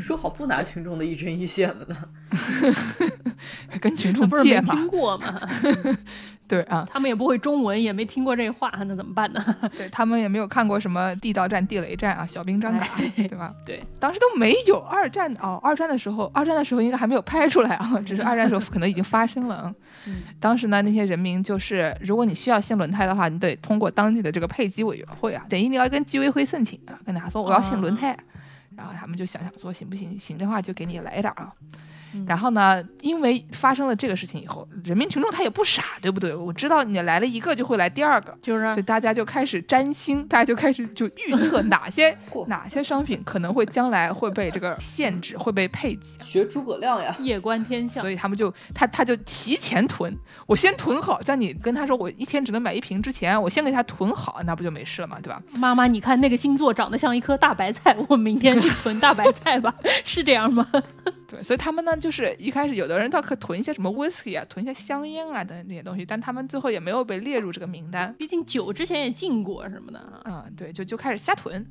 [0.00, 1.96] 说好不拿群众的一针一线的呢，
[3.80, 4.74] 跟群众借嘛？
[4.76, 5.40] 听过吗？
[6.50, 9.40] 对啊，他们也不会中文，也没听过这话，那怎么办呢？
[9.78, 12.84] 对他们也没有看过什么地道战、地雷战啊，小兵张嘎，
[13.16, 13.54] 对吧？
[13.64, 19.72] 对，当时都没有二战哦，二战的时候，二战的时候应该还没有拍出来啊，只是二战的时候可能已经发生了。
[20.08, 28.16] 嗯，当时呢，那些人民就是，如果你需要新轮胎的话，你得通过当地的这个配给委员会啊，等于你要跟居委会申请啊，跟他说我要新轮胎，
[28.76, 31.52] 然后他们就想想说行不行，行的话就给你来一点啊。
[32.26, 32.82] 然后呢？
[33.02, 36.34] 因为发生了这个事情以后，人民群众他也不傻，对不对？
[36.34, 46.00] 我知道你来了一个就会来第二个，就是，所以大家就开始占星，大家就开始就预测哪些 哪些商品可能会将来会被这个限制，会被配给。
[46.20, 48.02] 学诸葛亮呀，夜观天象。
[48.02, 50.14] 所以他们就他他就提前囤，
[50.46, 55.40] 我先囤好，在你跟他说我一天只能买一瓶之前，我先给他囤好，那不就没事了嘛，对吧？
[55.52, 60.66] 妈妈，你看那个星座长得像一颗大白菜，我明天去囤大白菜吧， 是这样吗？
[61.30, 68.12] 对，所以他们呢，就是一开始有的人倒可囤一些什么 whisky 啊，囤一些香烟啊等这些东西，但他们最后也没有被列入这个名单。
[68.18, 70.22] 毕竟酒之前也禁过什么的。
[70.24, 71.64] 嗯，对，就就开始瞎囤。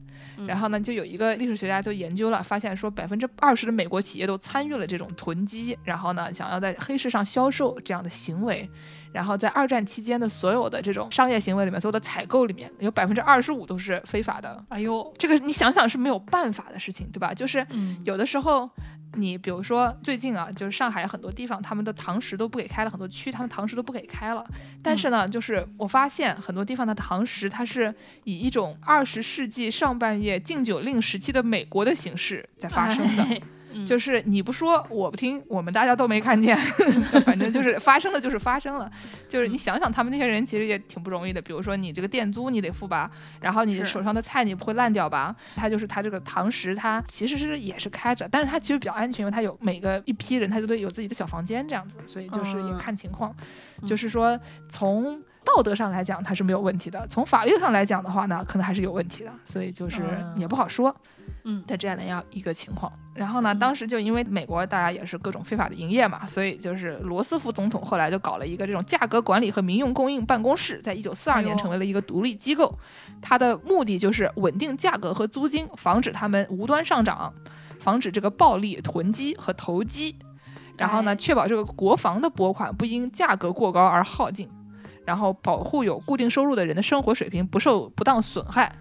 [0.48, 8.69] 然后呢，就有一个历史学家就研究了，发现说百分之二十的美国企业都参与了这种囤积，然后呢，想要在黑市上销售这样的行为。
[9.12, 14.63] 然后在二战期间的所有的这种商业行为里面，所有的采购里面有百分之二十五都是非法的。
[14.69, 17.34] 哎呦，这个你想想是没有办法的事情，对吧？
[17.34, 17.65] 就是
[18.04, 18.69] 有的时候。
[19.13, 24.45] 你比如说最近啊，就是上海很多地方，他们的堂食都不给开了，很多区他们堂食都不给开了。
[24.82, 27.93] 但是呢，就是我发现很多地方的堂食，它是
[28.24, 33.41] 以一种二十世纪上半叶禁酒令时期的美国的形式在发生的。
[33.86, 36.58] 就是你不说我不听，我们大家都没看见，
[37.25, 38.89] 反正就是发生了就是发生了。
[39.27, 41.41] 就是你想想，他们那些人其实也挺不容易的。
[41.41, 43.10] 比如说你这个店租你得付吧，
[43.41, 45.36] 然后你手上的菜你不会烂掉吧？
[45.55, 53.36] 他就是他这个堂食，他其实是也是开着，但是他其实比较安全，因为他有每个一批人他就得有自己的小房间这样子，所以就是也看情况。
[53.86, 60.01] 就是说从道德上来讲他是没有问题的，从法律上来讲的话呢，可能还是有问题的，所以就是
[60.36, 60.93] 也不好说。
[61.17, 61.18] 嗯，
[61.67, 72.73] 在这样的样一个情况，然后呢，当时就因为美国大家也是各种非法的营业嘛，所以就是罗斯福总统后来就搞了一个这种价格管理和民用供应办公室，在一九四二年成为了一个独立机构，
[73.21, 77.33] 它的目的就是稳定价格和租金，防止他们无端上涨，
[77.79, 80.15] 防止这个暴力囤积和投机，
[80.77, 84.49] 然后呢，确保这个国防的拨款不因价格过高而耗尽。
[85.05, 88.71] 然后保护有固定收入的人的生活水平不受不当损害。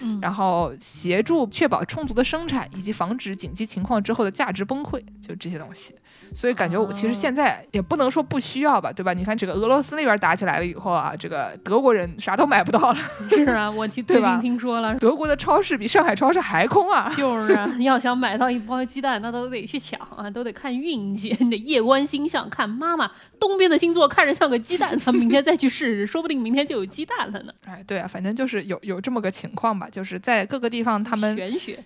[0.00, 5.94] 嗯，然后协助确保充足的生产，以及防止紧急情况之后的价值崩溃，就这些东西。
[6.34, 9.12] 所以感觉我其实现在也不能说不需要吧，对吧？
[9.12, 12.98] 你看这个俄罗斯那边打起来了以后啊，这个德国人啥都买不到了。
[13.28, 17.12] 是啊，我最近听说了，德国的超市比上海超市还空啊！
[17.16, 23.08] 就是啊要想买到一包鸡蛋，那都得去抢啊，都得看运气，你得夜观星象，看妈妈
[23.38, 27.52] 东边的星座看着像个鸡蛋，咱们明天再去试试，说不定明天就有鸡蛋了呢。
[27.66, 31.36] 哎，对啊，反正就是有有这么个情况吧，就是在各个地方他们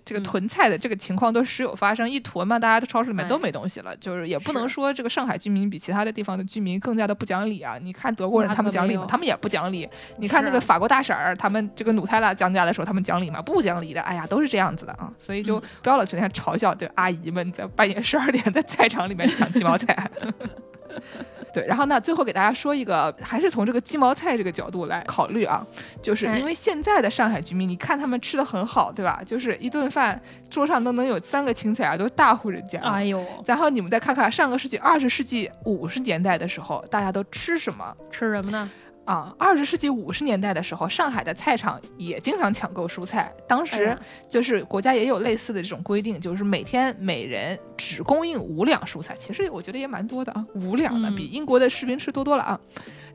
[0.04, 7.76] 这个嗯囤菜的这个情况都时有发生，一囤嘛，大家的超市里面哎都没东西了，就是也不能说这个上海居民比其他的地方的居民更加的不讲理啊。
[7.80, 9.06] 你看德国人他们讲理吗？
[9.08, 9.88] 他们也不讲理。
[10.18, 13.40] 你看那个法国大婶儿，他们这个努泰拉降价的时候，他们讲理吗？
[13.42, 14.00] 不讲理的。
[14.02, 20.10] 哎呀，都是这样子的啊，所以嗯就不要老整天嘲笑这个阿姨们在半夜十二点在菜场里面抢鸡毛菜。
[21.52, 25.66] 对，然后呢，最后给大家说一个，还是从这个鸡毛菜这个角度来考虑啊，
[26.02, 29.22] 就是哎因为现在的上海居民，你看他们吃的很好，对吧？
[29.24, 30.20] 就是一顿饭
[30.50, 32.80] 桌上都能有三个青菜啊，都是大户人家。
[32.80, 38.70] 哎呦，然后你们再看看上个世纪二十世纪五十年代的时候，大家都吃什么吃什么呢？
[39.08, 39.34] 啊？
[39.38, 43.98] 二十世纪五十年代的时候，上海的菜场也经常抢购蔬菜，当哎时
[44.28, 52.60] 就是国家也有类似的这种规定，就是每天每人只供应五两蔬菜，其实我觉得也蛮多的啊，五两的嗯比英国的士兵吃多多了啊。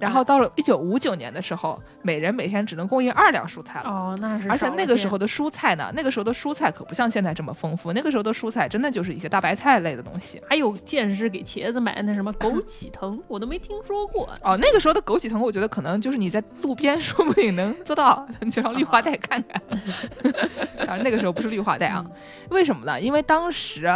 [0.04, 3.90] 然后到了一九五九年的时候，每人每天只能供应二两蔬菜了。
[3.90, 10.42] 哦，那是而且那个时候的蔬菜呢，那个时候的蔬菜可不像现在这么丰富，那个时候的蔬菜真的就是一些大白菜类的东西。
[10.50, 14.30] 还有见识给茄子买的那什么枸杞藤， 我都没听说过。
[14.42, 19.62] 哦，那个时候的枸杞藤，我觉得可能就是你在路边说不定能做到， 你就让绿化带看看。
[20.86, 22.06] 当然那个时候不是绿化带啊，
[22.50, 23.00] 为什么呢？
[23.00, 23.90] 因为当时，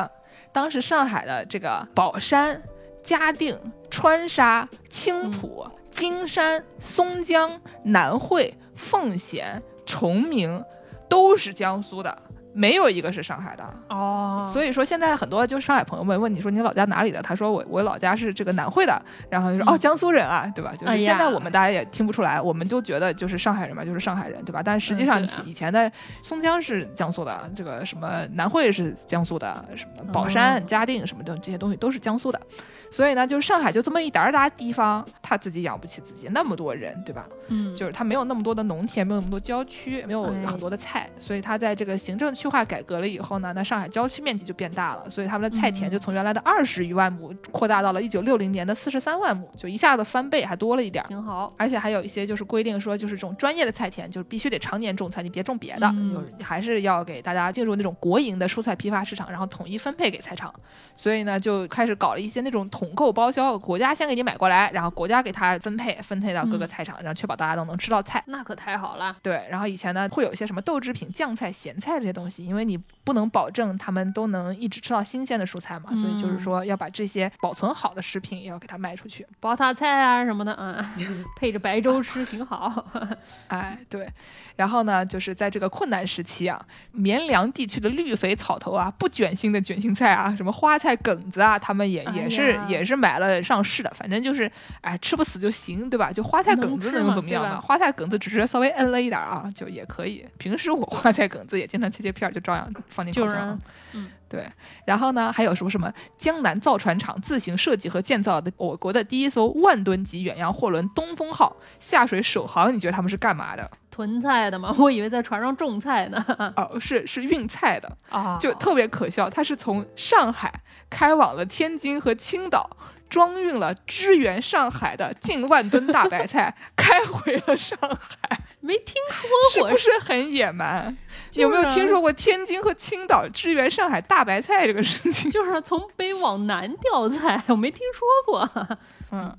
[0.51, 2.61] 当时上海的这个宝山、
[3.07, 3.57] 嘉定、
[3.89, 7.49] 川沙、青浦、金山、松江、
[7.81, 10.61] 南汇、奉贤、崇明
[11.07, 12.21] 都是江苏的，
[12.57, 13.63] 没有一个是上海的。
[13.89, 18.99] 哦，所以说现在很多就上海朋友们问你说你老家哪里的，他说我我老家是这个南汇的，
[19.29, 19.69] 然后就说、嗯。
[19.73, 20.73] 哦江苏人啊，对吧？
[20.75, 24.61] 就是现在我们大家也听不出来，我们就觉得就是上海人嘛，就是上海人，对吧？
[24.63, 25.89] 但实际上以前的
[26.23, 32.41] 松江是江苏的，这个什么南汇是江苏的，什么宝山、哦嘉定什么的这些东西都是江苏的，
[32.89, 37.25] 所以呢，就是上海就这么一点儿大地方，他自己养不起自己那么多人，对吧？
[37.49, 40.45] 嗯，就是他没有那么多的农田，没有那么多郊区，没有哎。
[40.47, 51.07] 很多的菜，所以他在这个行政区划改革了以后呢，那上海郊区面积就变大了，所以他们的菜田嗯就从原来的二十余万亩扩大到了一九六零年的四十三万亩，就一下子翻倍，还多了一点儿。
[51.07, 51.53] 挺好。
[51.57, 60.53] 而且还有一些就是规定说，就是这种专业的菜田，就是必须得常年种菜，你别种别的，嗯就是你还是要给大家进入那种国营的蔬菜批发市场，然后统一分配给菜场。
[60.95, 68.23] 所以呢，就开始搞了一些那种统购包销，国家先给你买过来，然后国家给它分配，分配到各个嗯菜场，然后确保大家都能吃到菜。
[68.27, 69.15] 那可太好了。
[69.21, 79.25] 对，然后以前呢会有一些什么豆制品、酱菜、咸菜这些东西，因为你不能保证他们都能一直吃到新鲜的蔬菜嘛，所以就是嗯说要把这些保存好的食品也要给它卖出去。
[79.39, 80.93] 包塔菜啊什么的，啊，
[81.37, 82.85] 配着白粥吃挺好。
[83.47, 84.07] 哎，对，
[84.55, 86.59] 然后呢，就是在这个困难时期啊，
[86.91, 96.11] 绵凉地区的绿肥草头啊，不卷心的卷心菜啊，什么花菜梗子啊，他们也也哎是、呀也是买了上市的，反正就是哎吃不死就行，对吧？
[96.11, 97.59] 就花菜梗子能怎么样呢？
[97.61, 100.25] 花菜梗子只是稍微摁了一点儿啊，就也可以。
[100.37, 103.27] 平时我花菜梗子也经常切切片儿，就照样放进烤箱。
[103.27, 103.59] 就是啊
[103.93, 104.45] 嗯对，
[104.83, 113.71] 然后呢，还有什么什么江南造船厂自行设计和建造的我国的第一艘万吨级远洋货轮“东风号”下水首航，你觉得他们是干嘛的？
[113.89, 116.25] 囤菜的吗， 我以为在船上种菜呢。
[116.57, 119.29] 哦，是是运菜的，啊，就特别可笑。
[119.29, 120.53] 他是从上海
[120.89, 122.69] 开往了天津和青岛，
[123.09, 128.37] 装运了支援上海的近万吨大白菜， 开回了上海，
[128.67, 129.29] 没听说
[129.63, 130.95] 过是不是很野蛮？
[131.31, 135.31] 就是有没有听说过天津和青岛支援上海大白菜这个事情？
[135.31, 138.67] 就是 从北往南调菜，我没听说过。
[139.11, 139.33] 嗯。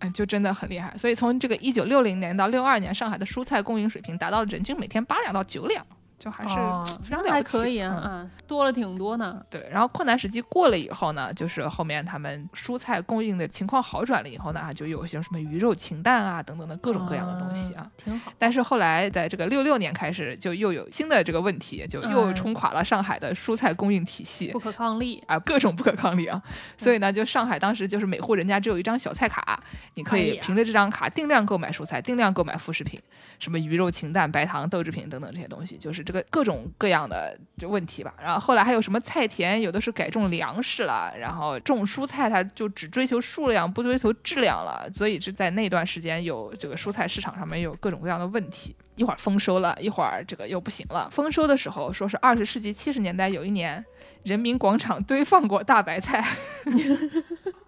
[0.00, 5.86] 哎，就真的很厉害，所以从这个一九六零年到六二年，上海的蔬菜供应水平达到了人均每天八两到九两，
[6.22, 7.58] 就还是哦非常了不起。
[7.58, 9.44] 可以啊，多了挺多呢。
[9.50, 17.90] 对，然后困难时期过了以后呢，就是后面他们蔬菜供应的情况好转了以后呢，就有一些什么鱼肉禽蛋啊等等的各种各样的东西啊。
[17.96, 18.32] 挺好。
[18.38, 24.60] 但是后来在这个六六年开始，就又有新的这个问题，就又嗯冲垮了上海的蔬菜供应体系不。
[24.60, 25.22] 可抗力。
[25.26, 26.42] 啊，各种不可抗力啊！
[26.76, 29.58] 所以呢，就上海当时就是每户人家只有一张小菜卡，
[29.94, 33.00] 你可以凭着这张卡定量购买蔬菜，定量购买副食品，
[33.38, 35.78] 什么鱼肉、禽蛋、白糖、豆制品等等这些东西。
[35.78, 38.12] 就是这这个各种各样的就问题吧。
[38.22, 44.86] 然后后来还有什么菜田，有的是改种粮食了，然后种蔬菜，它就只追求数量，不追求质量了。
[44.92, 51.08] 所以是在那段时间有这个蔬菜市场上面有各种各样的问题，一会儿丰收了，一会儿这个又不行了。
[51.10, 53.82] 丰收的时候说是二十世纪七十年代有一年，
[54.24, 56.22] 人民广场堆放过大白菜。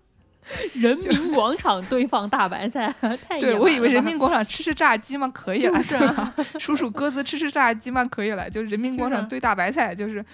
[0.75, 2.93] 人民广场堆放大白菜，
[3.29, 6.35] 太对我以为人民广场吃吃炸鸡嘛可以了，是吧？
[6.59, 10.25] 数数 鸽子吃吃炸鸡嘛可以了，就人民广场堆大白菜就是。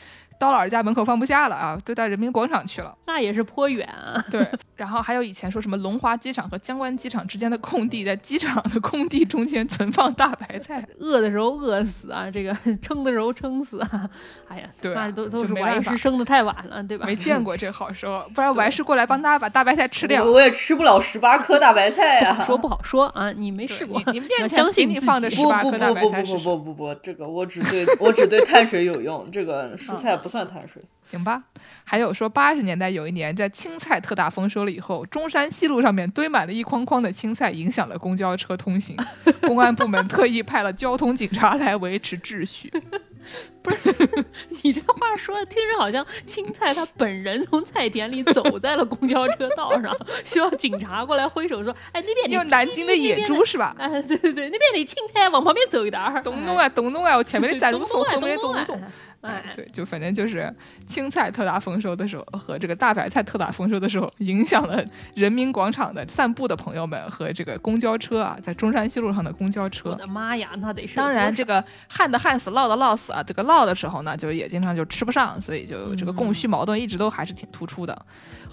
[0.40, 4.24] 刀老师家门口放不下了啊，都到人民广场去了，那也是颇远啊。
[4.30, 14.08] 对，然后还有以前说什么龙华机场和江湾机场之间的空地，在机场的空地中间存放大白菜，饿的时候饿死啊，这个 撑的时候撑死啊。
[14.48, 17.04] 哎呀，对，那都都是我也是生的太晚了，对吧？
[17.04, 20.24] 没见过这好时候，不然我还是过来帮大家把大白菜吃掉。
[20.24, 30.80] 我也吃不了十八颗大白菜呀， 说不好说啊，你没试过，你面前给你放着十八颗大白菜不不不不不不，这个我只对我只对碳水有用，这个蔬菜不算碳水。
[31.02, 31.42] 行吧，
[31.82, 38.96] 还有说八十年代有一年在青菜特大丰收了以后，中山西路上面堆满了一筐筐的青菜，影响了公交车通行。
[39.42, 42.72] 公安部门特意派了交通警察来维持秩序。
[43.62, 44.24] 不是，
[44.62, 49.94] 你这话说的听着好像青菜他本人从菜田里走在了公交车道上，
[50.24, 56.22] 需要警察过来挥手说：“哎，那边有南京的野猪是吧？”哎，对对对，那边的青菜往旁边走一点儿。
[56.22, 58.78] 东东啊，东东啊，我前面的在路走，后面的走路走。
[59.20, 60.50] 哎，对，就反正就是
[60.86, 64.82] 青菜特大丰收的时候和这个大白菜特大丰收的时候，影响了
[65.14, 69.90] 人民广场的散步的朋友们和这个公交车啊，在中山西路上的公交车。
[69.90, 70.96] 我的妈呀，那得是。
[70.96, 73.22] 当然，这个旱的旱死，涝的涝死啊。
[73.22, 78.06] 这个涝的时候呢，就也经常就吃不上，所以就这个供需矛盾一直都还是挺突出的。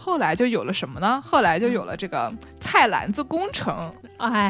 [0.07, 1.21] 后来就有了什么呢？
[1.21, 3.91] 后来就有了这个菜篮子工程。
[4.15, 4.49] 哎，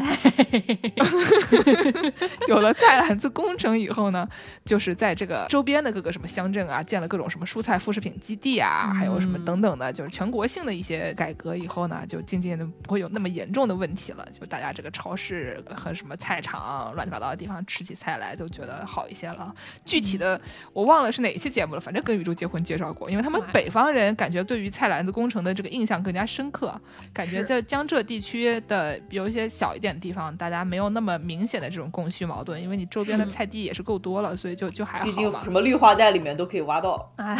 [2.46, 4.26] 有了菜篮子工程以后呢，
[4.64, 14.24] 就是在这个周边的各个什么乡镇啊，建了各种什么蔬菜副食品基地啊，还有什么等等的，就是全国性的一些改革以后呢，就渐渐的不会有那么严重的问题了。
[14.30, 19.52] 就大家这个超市和什么菜场乱七八糟的地方吃起菜来都觉得好一些了。
[19.84, 20.40] 具体的
[20.72, 26.72] 我忘了是哪一期节目了，反正跟宇宙结婚介绍过，因为他们北方人感觉对于菜篮子工程的这个印象更加深刻，
[27.12, 29.48] 感觉在江浙地区的有一些。
[29.58, 35.04] 小一点的地方，大家没有那么明显的这种供需矛盾，因为你周边的菜地也是够多了，所以就就还好。
[35.04, 37.36] 毕竟什么绿化带里面都可以挖到，哎，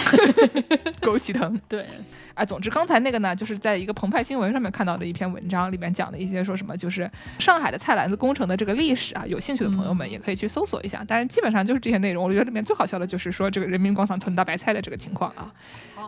[1.01, 1.61] 枸杞藤。
[1.69, 1.87] 对，
[2.35, 11.05] 啊，总之刚才那个呢，就是在一个澎湃新闻上面看到的一篇文章，里面讲的一些说什么，就是上海的菜篮子工程的这个历史啊，有兴趣的朋友们也可以去搜索一下。
[11.07, 15.53] 但是基本上就是这些内容，我觉得里面最好笑的就是说这个人民广场囤大白菜的这个情况啊。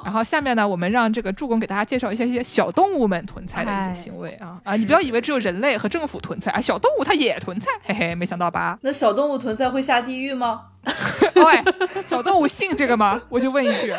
[0.03, 4.77] 然后下面呢，我们让这个助攻给大家介绍一下一些小动物们囤菜的一些行为啊啊！
[4.77, 8.79] 你不要以为只有人类和政府囤菜啊，小动物它也囤菜，嘿嘿，没想到吧？
[8.83, 10.63] 那小动物囤菜会下地狱吗？
[11.37, 13.21] 喂，小动物信这个吗？
[13.29, 13.95] 我就问一句，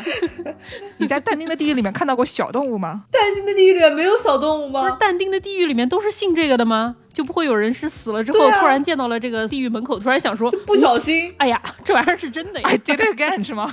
[0.97, 3.03] 你在但丁的地狱里面看到过小动物吗？
[3.11, 4.81] 但丁的地狱里面没有小动物吗？
[4.81, 6.95] 不是但丁的地狱里面都是信这个的吗？
[7.13, 12.69] 就不会有人是死了之后突然见到了这个地狱门口，突然想说不小心， 哎呀，这玩意儿是真的呀？
[12.85, 13.69] 绝对干是吗？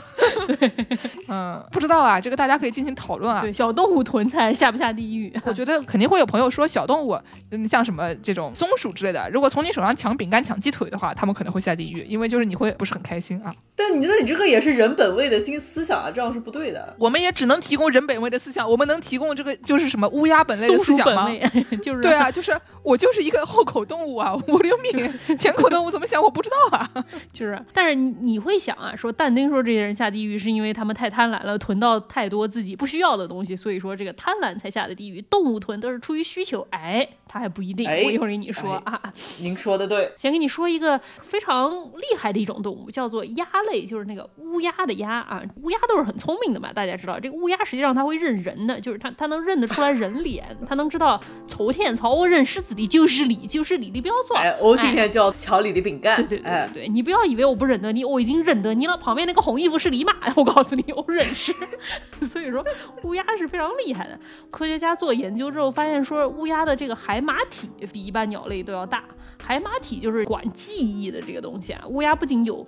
[1.29, 3.41] 嗯，不知道啊，这个大家可以进行讨论啊。
[3.41, 5.33] 对，小动物囤菜下不下地狱？
[5.47, 7.17] 我觉得肯定会有朋友说小动物，
[7.53, 13.55] 嗯，像什么这种松鼠之类的，如果从你手上抢饼干、抢鸡腿的话，他们可能会下地狱，因为就是你会不是很开心啊。
[13.77, 16.97] 但你那你这个也是人本位的新思想啊，这样是不对的。
[16.99, 21.31] 我们也只能提供人本位的思想，我们能提供这个就是什么乌鸦本类的思想吗？
[21.81, 24.17] 就是对啊，就是我就是一个后口动物。
[24.17, 24.91] 啊，五六米
[25.37, 26.21] 前口动物怎么想？
[26.21, 26.91] 我不知道啊。
[27.33, 35.23] 就是，但是你你会想啊，说但丁说这些人下地狱是因为他们太贪婪了，囤到太多自己不需要的东西，所以说这个贪婪才下的地狱。
[35.31, 37.87] 动物囤都是出于需求，哎，他还不一定。
[37.89, 39.01] 我一会儿给你说啊。
[39.39, 40.11] 您说的对。
[40.17, 45.43] 先给你说一个非常厉害的一种动物，叫做鸭类，就是那个乌鸦的鸭啊。
[45.63, 53.89] 乌鸦都是很聪明的嘛，大家知道这个乌鸦实际上它会认人的，就是它它能认得出来人脸， 它能知道昨天朝我认识字的就是你，就是你。
[53.99, 56.17] 你不要做，我今天就要抢你的饼干。
[56.17, 58.97] 对对对对对，你不要以为我不认得你，我已经认得你了。
[58.97, 61.53] 旁边那个红衣服是李马， 我告诉你，我认识。
[62.31, 62.65] 所以说，
[63.03, 64.17] 乌鸦是非常厉害的。
[64.53, 69.03] 科学家做研究之后发现，说乌鸦的这个海马体比一般鸟类都要大。
[69.41, 71.85] 海马体就是管记忆的这个东西啊。
[71.89, 72.65] 乌鸦不仅有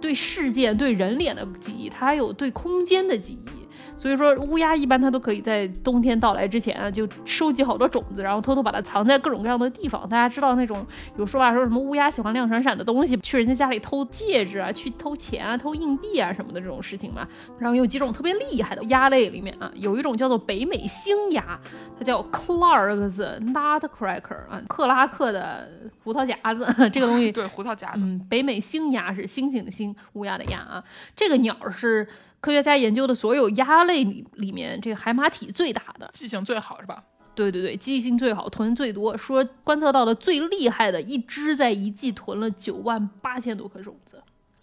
[0.00, 3.67] 对事件、对人脸的记忆，它还有对空间的记忆。
[3.96, 10.08] 所以说乌鸦一般它都可以在冬天到来之前啊，就收集好多种子，然后偷偷把它藏在各种各样的地方。
[10.08, 17.26] 大家知道那种有说法说什么乌鸦喜欢亮闪闪的东西，去人家家里偷戒指啊，去偷钱啊、偷硬币啊什么的这种事情嘛。
[17.58, 21.58] 然后有几种特别厉害的鸭类里面啊，有一种叫做北美星鸭，
[21.98, 25.68] 它叫 Clark's Nutcracker 啊，克拉克的
[26.04, 27.30] 胡桃夹子这个东西。
[27.32, 28.00] 对，胡桃夹子。
[28.00, 30.82] 嗯，北美星鸭是星星的星，乌鸦的鸦啊。
[31.14, 32.06] 这个鸟是
[32.40, 37.02] 科学家研究的所有鸭类里里面这个海马体最大的，记性最好是吧？
[37.34, 39.16] 对对对，记性最好，囤最多。
[39.16, 44.22] 说观测到的最厉害的一只在一季囤了九万八千多颗种子。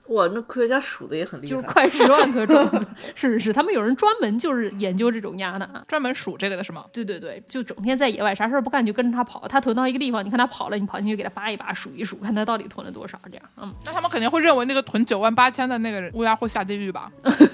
[0.10, 2.80] 哇，那科学家数的也很厉害，就是快十万 颗种子。
[3.16, 6.86] 是是是，他们有人专门就是研究这种鸭的啊，专门数这个的是吗？
[6.91, 13.43] 对对对，就整天在野外啥事儿不干就跟着它跑，它囤到一个地方，你看它跑了，你跑进去给它扒一扒，数一数，看它到底囤了多少，这样。
[13.58, 17.12] 嗯，那他们肯定会认为那个囤九万八千的那个乌鸦会下地狱吧？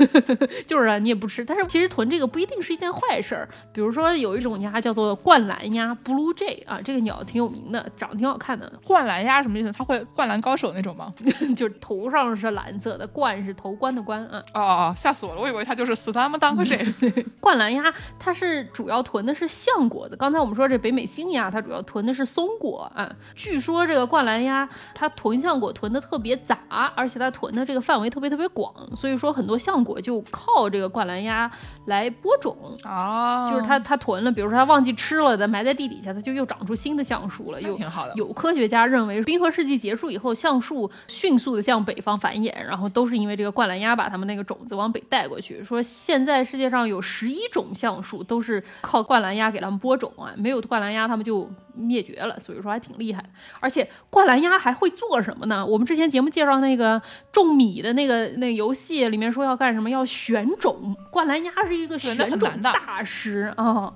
[0.67, 1.45] 就是啊，你也不吃。
[1.45, 3.47] 但是其实囤这个不一定是一件坏事儿。
[3.73, 8.71] 比如说有一种鸭叫做灌篮鸭 （Blue Jay） 啊，这个鸟挺有名的，长得挺好看的。
[8.83, 9.71] 灌篮鸭什么意思？
[9.71, 11.13] 它会灌篮高手那种吗？
[11.55, 13.07] 就是头上是蓝色的。
[13.07, 14.43] 冠是头冠的冠啊！
[14.53, 15.41] 哦哦，吓死我了！
[15.41, 16.85] 我以为它就是 slam dunk 谁？
[17.39, 20.15] 灌篮鸭它是主要囤的是橡果子。
[20.15, 23.11] 刚才我们说这北美星鸭，它主要囤的是松果啊。
[23.35, 31.51] 据说这个灌篮鸭它囤橡果囤的特别杂，而且它囤的这个范围特别特别广，所以说很多橡果就靠这个灌篮鸭
[31.85, 33.51] 来播种啊。
[33.51, 37.61] 就是它它囤了，比如说它忘记吃了的，埋在地底下，它就又长出新的橡树了。
[37.61, 38.13] 又挺好的。
[38.15, 43.11] 有科学家认为，冰河世纪结束以后，橡树迅速的向北方繁衍，然后都是。
[43.21, 45.63] 因为这个灌篮鸭把他们那个种子往北带过去。
[45.63, 52.39] 说现在世界上有十一种橡树都是靠灌篮鸭给他们播种啊，没有灌篮鸭他们就灭绝了。
[52.39, 53.23] 所以说还挺厉害。
[53.59, 55.63] 而且灌篮鸭还会做什么呢？
[55.63, 56.99] 我们之前节目介绍那个
[57.31, 59.87] 种米的那个那个游戏里面说要干什么？
[59.89, 60.95] 要选种。
[61.11, 63.93] 灌篮鸭是一个选种大师啊。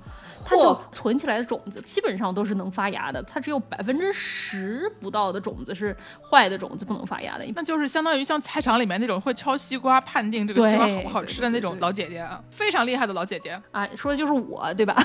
[0.48, 5.94] 它就存起来的种子基本上都是能发芽的，它只有百分之十不到的种子是
[6.30, 7.44] 坏的种子不能发芽的。
[7.54, 15.04] 那就是相当于像菜场里面那种会敲西瓜判定这个西瓜好不好吃的那种老姐姐啊，非常厉害的老姐姐啊，说的就是我，对吧？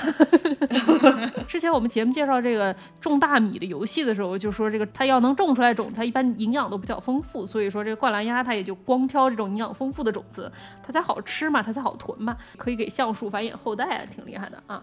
[1.48, 10.50] 之前我们节目介绍这个种大米的游戏的时候，就说这个它要能种出来种，它一般营养都比较丰富，所以说这个灌篮鸭它也就光挑这种营养丰富的种子，
[10.86, 14.82] 它才好吃嘛，它才好囤嘛，可以给橡树繁衍后代，挺厉害的啊。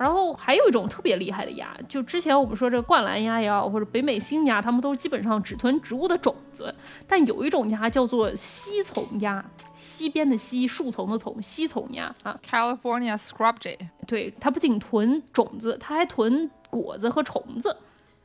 [0.00, 6.74] 然后还有一种特别厉害的鸭，就之前我们说这个灌篮鸭也好，或者北美星鸭，它们都基本上只吞植物的种子。
[7.06, 9.44] 但有一种鸭叫做吸丛鸭，
[9.74, 13.76] 西边的西，树丛的丛，吸丛鸭啊，California Scrub Jay。
[14.06, 17.76] 对，它不仅囤种子，它还囤果子和虫子。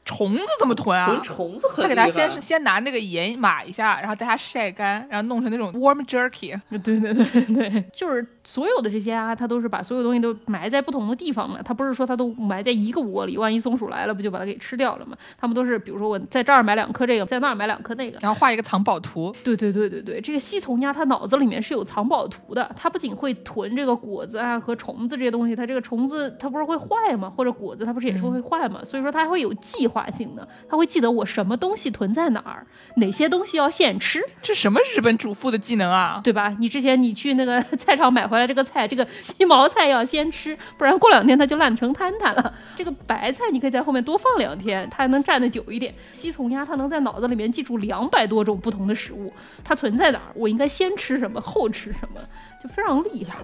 [0.06, 1.08] 虫子怎么囤啊？
[1.08, 6.58] 囤虫子很他给他先先拿那个盐码一下，然后带它晒干，然后弄成那种 warm jerky。
[6.70, 11.60] 对对对对， 就是所有的这些啊，它都是把所有东西都埋在不同的地方嘛。
[11.62, 15.18] 它不是说它都埋在一个窝里，万一松鼠来了，不就把它给吃掉了吗？
[15.38, 19.36] 他们都是，比如说我在这儿买两颗这个，在那儿买两颗那个，然后画一个藏宝图。
[19.44, 22.74] 对对对对对，这个吸虫鸭它脑子里面是有藏宝图的。
[22.78, 27.30] 它不仅会囤这个果子啊和虫子这些东西，它这个虫子它不是会坏吗？
[27.36, 28.80] 或者果子它不是也是会坏吗？
[28.86, 30.06] 所以说它还会有计划。
[30.16, 32.66] 性的，它会记得我什么东西囤在哪儿，
[32.98, 34.24] 哪些东西要现吃。
[34.42, 36.56] 这什么日本主妇的技能啊，对吧？
[36.60, 42.54] 你之前你去那个菜场买回来这个菜，这个鸡毛菜要先吃，不然过两天它就烂成摊摊了。
[42.76, 45.94] 这个白菜你可以在后面多放两天，它还能站得久一点。
[46.12, 49.32] 西虫鸭它能在脑子里面记住两百多种不同的食物，
[49.64, 52.20] 它存在哪儿，我应该先吃什么，后吃什么。
[52.68, 53.42] 非常厉害？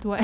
[0.00, 0.18] 对，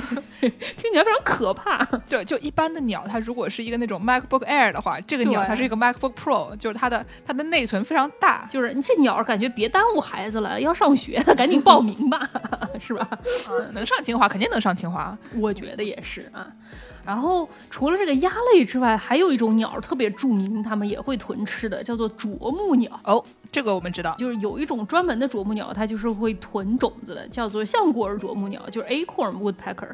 [0.77, 1.85] 听起来非常可怕。
[2.09, 8.49] 对，就一般的鸟，它如果是一个那种 MacBook Air 的话，这个鸟它是一个 MacBook Pro，就是它的它的内存非常大。
[8.51, 12.29] 就是你这鸟感觉别耽误孩子了，要上学的赶紧报名吧，
[12.81, 13.09] 是吧？
[13.73, 16.47] 能上清华肯定能上清华，我觉得也是啊。
[17.05, 22.99] 然后除了这个鸭类之外，还有一种鸟特别著名，它们也会囤吃的，叫做啄木鸟。
[23.05, 29.91] 哦，这个我们知道，就是有一种专门的啄木鸟，它就是会囤种子的，叫做橡果儿啄木鸟，就是 Acorn Woodpecker。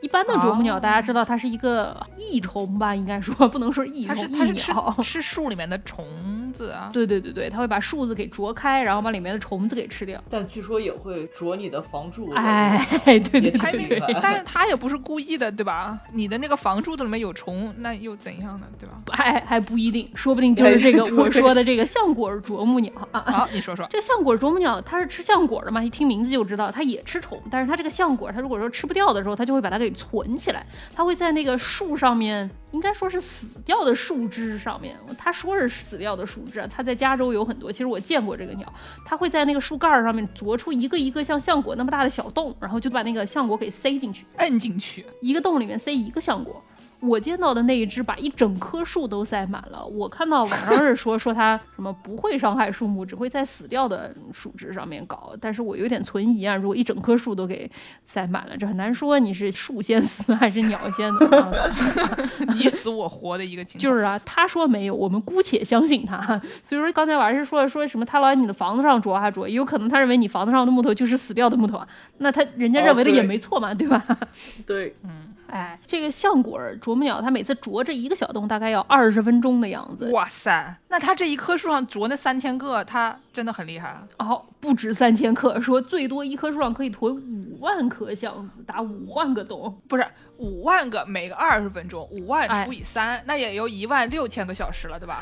[0.00, 2.94] 一般的啄木鸟，大家知道它是一个益虫吧？
[2.94, 6.06] 应该说不能说益虫，益鸟吃树里面的虫
[6.52, 6.90] 子啊。
[6.92, 10.20] 对对对对，它会把树子给啄开，然后把里面的虫子给吃掉。
[10.28, 12.32] 但据说也会啄你的房柱。
[12.32, 15.96] 哎，对对对，但是它也不是故意的，对吧？
[16.12, 18.66] 你的那个房柱子里面有虫，那又怎样呢？
[18.78, 19.00] 对吧？
[19.12, 23.22] 还还不一定，说不定就是这个我说的这个橡果啄木鸟啊。
[23.26, 25.84] 好，你说说这橡果啄木鸟，它是吃橡果的嘛？
[25.84, 27.40] 一听名字就知道，它也吃虫。
[27.50, 29.88] 但是它这个橡果，它如果说吃不掉的时候，它就会把它给。
[30.00, 34.96] 存起来，它会在那个树上面，应该说是死掉的树枝上面。
[35.18, 36.39] 他说是死掉的树
[36.70, 37.70] 它在加州有很多。
[37.70, 38.72] 其实我见过这个鸟，
[39.04, 46.62] 它会在那个树干上面啄出一个一个像橡果那么大的小洞，然后就把那个橡果给塞进去，摁进去，一个洞里面塞一个橡果。
[47.00, 49.84] 我见到的那一只把一整棵树都塞满了。
[49.84, 55.32] 我看到网上是说说它什么不会伤害树木，只会在死掉的树枝上面搞。
[55.40, 57.70] 但是我有点存疑啊，如果一整棵树都给
[58.04, 63.82] 塞满了，这很难说你是树先死还是鸟先死， 你死我活的一个情况。
[63.82, 66.18] 就是啊，他说没有，我们姑且相信他。
[66.62, 71.88] 所以说刚才我还是说说什么他老在你的房子上啄啊啄，也有可能他认为你房子上的木头就是死掉的木头啊，
[72.18, 74.04] 那他人家认为的也没错嘛，对吧？
[74.66, 75.29] 对，嗯。
[75.50, 80.10] 哎，这个橡果啄木鸟，它每次啄这一个小洞，大概要二十分钟的样子。
[80.12, 84.00] 哇塞，那它这一棵树上啄那三千个，它真的很厉害。
[84.18, 90.06] 哦，不止三千克，说最多一棵树上可以囤五万颗橡子，打五万个洞，不是。
[90.40, 95.20] 五万个，每个二十分钟，五万除以三，那也有一万六千个小时了，对吧？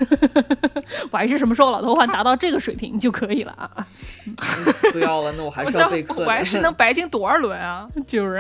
[1.11, 3.87] 我还是什么时候老头环达到这个水平就可以了啊？
[4.93, 6.23] 不要了，那我还是要备课。
[6.23, 7.89] 我还是能白金多少轮啊？
[8.07, 8.39] 就是，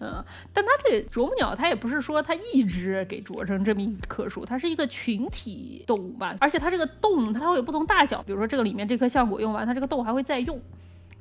[0.00, 6.36] 嗯，但它这啄木鸟，它也不是说它一只给啄成这么一棵树，它是一个群体动物吧？
[6.40, 10.60] 而且它这个洞，它会有不同大小，比如说这个里面这颗橡果用完，它这个洞还会再用。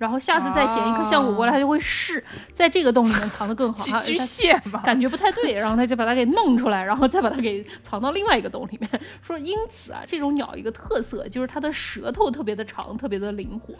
[0.02, 3.80] 然后下次再衔一颗橡果过来，它就会试在这个洞里面藏的更好。
[3.80, 8.90] 寄居蟹吧，感觉不太对，然后他就把它给弄出来，然后再把它给藏到另外一个洞里面。
[9.22, 13.76] 说因此啊，这种鸟一个特色就是它的舌头特别的长，特别的灵活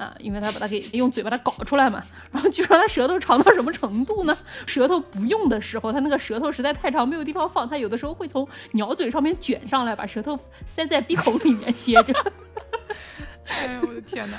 [0.00, 2.00] 啊，因为它把它给用嘴把它搞出来嘛。
[2.30, 4.38] 然后据说它舌头长到什么程度呢？
[4.64, 10.38] 舌头不用的时候，它那个舌头实在太长没有地方放，它有的时候会从鸟嘴上面卷上来，把舌头
[10.68, 12.14] 塞在鼻孔里面 歇着。
[13.48, 14.38] 哎呦我的天哪！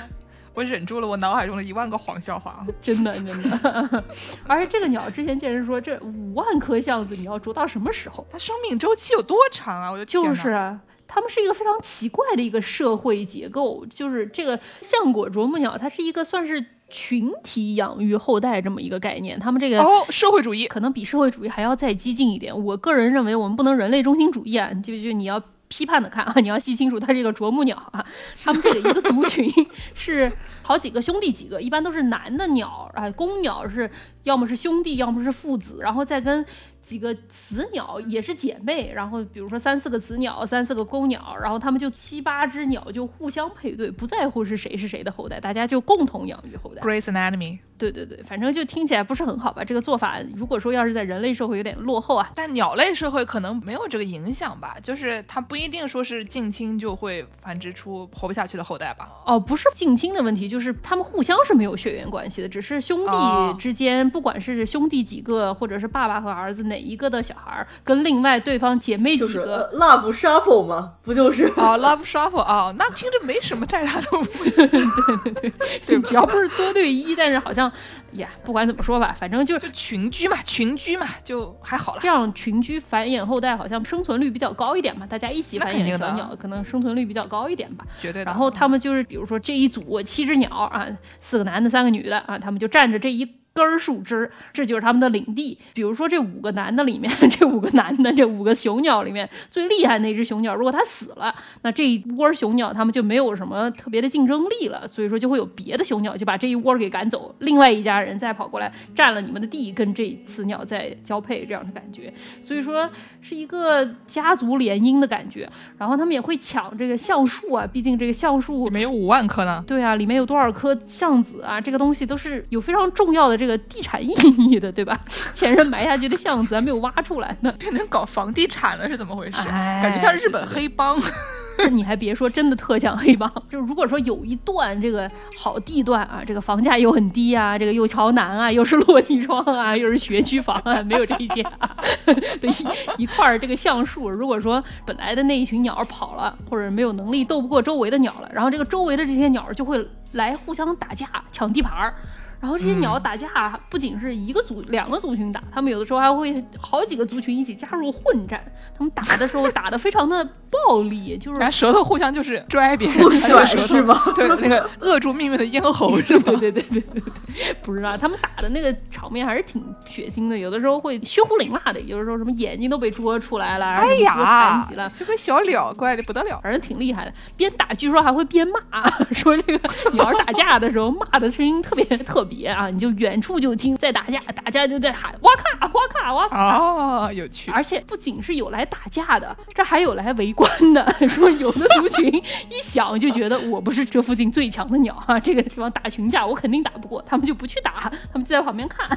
[0.60, 4.04] 我忍住了，我脑海中的一万个黄笑话， 真的真的。
[4.46, 8.26] 而且这个鸟之前见人说，这五万颗橡子你要啄到什么时候？
[8.30, 9.90] 它生命周期有多长啊？
[9.90, 10.22] 我的天！
[10.22, 19.40] 就是啊，它们是一个非常奇怪的一个社会结构，就是这个橡果啄木鸟，它是一个算是群体养育后代这么一个概念。
[19.40, 22.54] 他们这个哦，社会主义可能比社会主义还要再激进一点。
[22.64, 25.42] 我个人认为，我们不能人类中心主义啊，就就你要。
[25.70, 28.04] 批判的看啊， 你要细清楚，它这个啄木鸟啊，
[28.44, 29.50] 它们这个一个族群
[29.94, 33.90] 是好几个兄弟几个，一般都是男的鸟啊，公鸟是
[34.24, 36.44] 要么是兄弟，要么是父子，然后再跟。
[36.82, 46.80] 几个雌鸟也是姐妹，然后比如说三四个雌鸟，三四个公鸟，然后他们就七八只鸟就互相配对，不在乎是谁是谁的后代，大家就共同养育后代。
[46.80, 47.58] Grace Anatomy。
[47.80, 49.64] 对对对，反正就听起来不是很好吧？
[49.64, 54.76] 这个做法，如果说要是在人类社会有点落后啊，但鸟类社会可能没有这个影响吧？
[54.82, 59.08] 就是它不一定说是近亲就会繁殖出活不下去的后代吧？
[59.24, 66.80] 哦，不是近亲的问题，就是他们互相是没有血缘关系的，只是兄弟之间，不管是兄弟几个，或者是爸爸和儿子哪。
[66.80, 70.94] 一个的小孩跟另外对方姐妹几个 love shuffle 吗？
[71.02, 72.74] 不就是啊 love shuffle 啊？
[72.78, 74.50] 那听着没什么太大的问题。
[74.56, 75.52] 对对对
[75.86, 77.69] 对，只要不是多对一，但是好像
[78.12, 82.00] 呀，不管怎么说吧，反正就是群居嘛，群居嘛，就还好了。
[82.00, 85.06] 这样群居繁衍后代，好像生存率比较高一点嘛。
[85.06, 87.84] 大家一起繁衍小鸟，可能生存率比较高一点吧。
[87.98, 88.24] 绝对。
[88.24, 90.86] 然后他们就是，比如说这一组七只鸟啊，
[91.18, 93.39] 四个男的，三个女的啊，他们就站着这一。
[93.52, 95.58] 根树枝，这就是他们的领地。
[95.74, 104.86] 比如说，这五个男的里面， 这五个男的，这五个雄鸟里面最厉害那只雄鸟，如果它死了，那这一窝雄鸟他们就没有什么特别的竞争力了。
[104.86, 112.12] 所以说，就会有别的雄鸟就把这一窝给赶走，另外一家人再跑过来占了你们的地，跟这雌鸟再交配，这样的感觉。
[112.40, 112.88] 所以说，
[113.20, 115.48] 是一个家族联姻的感觉。
[115.76, 119.62] 然后他们也会抢这个橡树啊，毕竟这个橡树里面有五万棵呢。
[119.66, 121.60] 对啊，里面有多少棵橡子啊？
[121.60, 123.58] 这个东西都是有非常重要的这个。
[123.70, 124.12] 地产意
[124.50, 125.00] 义的，对吧？
[125.32, 129.42] 前人埋下去的巷子还没有挖出来呢，变成搞房地产了，是怎么回事？
[129.46, 131.00] 感觉像日本黑帮。
[131.70, 133.30] 你还别说，真的特像黑帮。
[133.48, 141.76] 就如果说有一段这个好地段啊，这个房价又很低啊，这个又朝南啊，又是落地窗啊，又是学区房啊，没有这些啊
[142.06, 151.94] 的一一块这个橡树，如果说本来的那一群鸟跑了，或者没有能力斗不过周围的鸟了，然后这个周围的这些鸟就会来互相打架抢地盘儿。
[152.40, 153.28] 然后这些鸟打架
[153.68, 158.42] 不仅是一个族、两个族群打，他们有的时候还会好几个族群一起加入混战。
[158.76, 163.10] 他们打的时候打的非常的暴力，就是拿舌头互相就是拽别人，
[163.58, 164.00] 是吗？
[164.16, 166.22] 对，那个扼住命运的咽喉是吗？
[166.24, 177.12] 对对对对对对，不知道他们打的那个场面还是挺血腥的，有的时候会血呼淋辣的，有的时候什么眼睛都被捉出来了，哎呀，残疾了，这个小鸟怪的不得了，反正挺厉害的。
[177.36, 182.24] 边打据说还会边骂， 说这个鸟打架的时候骂的声音特别特。
[182.24, 182.68] 别啊！
[182.70, 186.56] 你就远处就听在打架，打架就在喊哇咔，哇咔哇咔。
[186.56, 187.50] 哦，有趣。
[187.50, 190.80] 而且不仅是有来打架的，这还有来围观的。
[191.08, 198.88] 说有的族群一想就觉得我不是这附近最强的鸟哈、这个地方打群架我肯定打不过，他们就不去打，他们就在旁边看，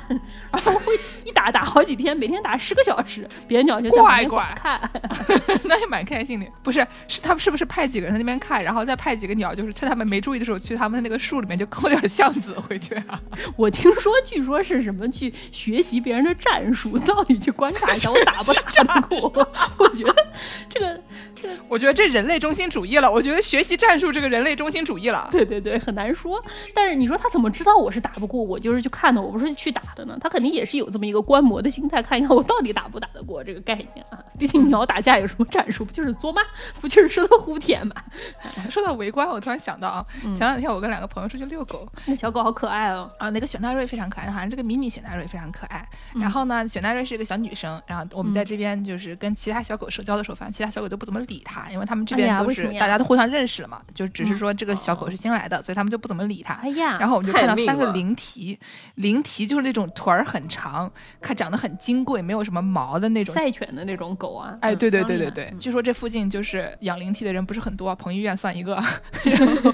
[0.52, 4.92] 然后会一打打好几天，每天打十个小时，别的鸟就在旁边怪怪看。
[5.66, 6.46] 那也蛮开心的。
[6.62, 13.20] 不是，是他们是不是派几个人在那边看，然后再派几个鸟，就是趁他们没注意的时候，去他们那个树里面就抠点橡子回去啊？
[13.56, 19.32] 我听说，据说是什么去学习别人的战术，到底去观察一下我打不打得过。
[19.78, 20.28] 我觉得
[20.70, 21.02] 这个
[21.33, 21.33] 这个
[21.68, 23.12] 我觉得这人类中心主义了。
[23.12, 25.28] 我觉得学习战术这个人类中心主义了。
[25.32, 26.44] 对对对，很难说。
[26.74, 28.44] 但是你说他怎么知道我是打不过？
[28.44, 30.18] 我就是去看的，我不是去打的呢。
[30.22, 34.20] 他肯定也是有这么一个观摩的心态，看一看我到底打不打得过这个概念啊。
[34.38, 35.86] 毕竟鸟打架有什么战术？
[35.86, 36.42] 不就是作吗？
[36.82, 37.96] 不就是吃的胡舔吗？
[38.70, 43.08] 说到围观，我突然想到啊，前两天我跟两个朋友出去遛狗，那小狗好可爱哦。
[43.20, 45.88] 啊，那个雪纳瑞非常可爱，好像这个迷你雪纳瑞非常可爱。
[46.16, 56.54] 然后呢，雪纳瑞是一个小女生，然后我们在这边就是跟其他小狗社交的时候，反正其他小狗都不怎么理它，因为他们这哎边都是大家都互相认识了嘛，就只是说这个小狗是新来的，所以他们就不怎么理它。
[56.56, 58.58] 哎呀，然后我们就看到三个灵缇，
[58.96, 63.34] 灵缇就是那种腿儿很长，看长得很金贵，没有什么毛的那种。
[63.34, 64.58] 赛犬的那种狗啊。
[64.62, 68.76] 哎，嗯对对对对对，嗯据说这附近就是养灵缇的人不是很多，彭于晏算一个，
[69.24, 69.74] 然后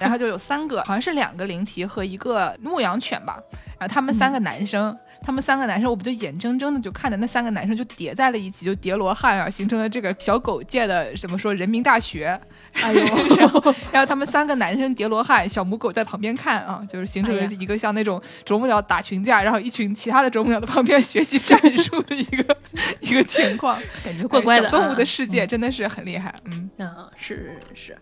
[0.00, 3.38] 然后就有三个，好像是两个灵缇和一个牧羊犬吧，
[3.78, 4.96] 然后他们三个男生。
[5.22, 12.40] 他们三个男生，我们就眼睁睁的就看着那三个男生就叠在了一起，就叠罗汉啊，形成了这个小狗界的怎么说人民大学。
[12.72, 13.04] 哎呦，
[13.36, 22.56] 然后，然后他们三个男生叠罗汉，小母狗在旁边看啊，就是形成了一个像那种啄木鸟打群架，然后一群其他的啄木鸟在旁边学习战术的一个
[23.00, 23.80] 一个情况。
[24.04, 24.68] 感觉怪怪的啊。
[24.68, 26.70] 哎小动物的世界真的是很厉害，嗯。
[26.78, 27.96] 啊，是是。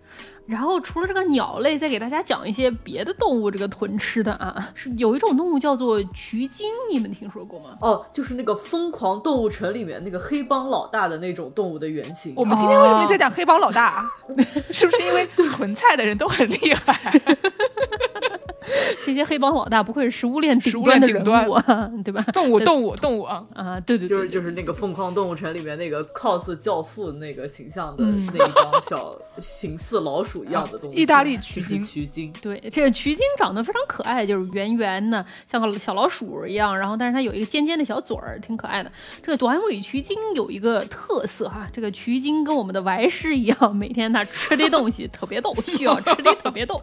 [0.49, 7.77] 然后除了这个鸟类，再给大家讲一些别的动物这个囤吃的啊，是有一种动物叫做渠鲸，你们听说过吗？
[7.83, 12.33] 哦，就是那个《疯狂动物城》里面那个黑帮老大的那种动物的原型。
[12.35, 14.05] 我们今天为什么在讲黑帮老大啊？
[14.73, 17.21] 是不是因为囤菜的人都很厉害？
[19.05, 22.23] 这些黑帮老大不愧是食物链顶食物端的人链顶端物啊，对吧？
[22.33, 23.45] 动物，动物，动物啊！
[23.55, 32.33] 啊，对对对，就是就是那个《疯狂动物城》里面那个 cos 教父那个形象的嗯那一帮小形似老鼠一样的东西，意大利就是取经取经。
[32.43, 38.91] 对，这个渠鲸长得非常可爱，就是圆圆的，像个小老鼠一样，然后但是它有一个尖尖的小嘴儿，挺可爱的。
[39.23, 46.81] 这个短尾渠鲸有一个特色哈，这个渠鲸跟我们的白狮一样，每天它吃的东西特别逗，需要吃的特别逗。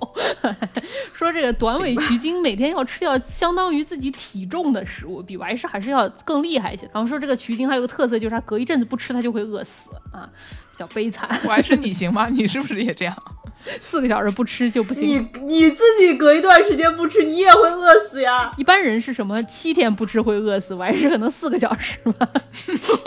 [1.14, 6.90] 说这个短尾渠鲸每天要吃掉相当于自己体重的食物，比白狮还是要更厉害一些。
[6.94, 10.30] 然后说这个渠鲸还有个特色，就是它隔一阵子不吃，它就会饿死啊，
[10.72, 12.28] 比较悲惨，我还是你行吗？
[12.30, 13.16] 你是不是也这样？
[13.80, 15.30] 四个小时不吃就不你行。
[15.42, 18.52] 你自己隔一段时间不吃，你也会饿死呀。
[18.58, 22.30] 一般人是什么七天不吃会饿死，我还是可能四个小时吧。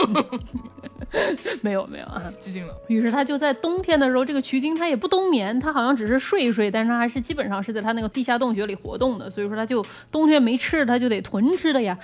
[1.63, 2.75] 没有没有啊，寂静了。
[2.89, 11.97] 于是他就在冬天的时候，这个渠鲸它也不冬眠，它好像只是睡一睡，但是它还是基本上是在它那个地下洞穴里活动的，所以说它就冬天没吃，它就得囤吃的呀。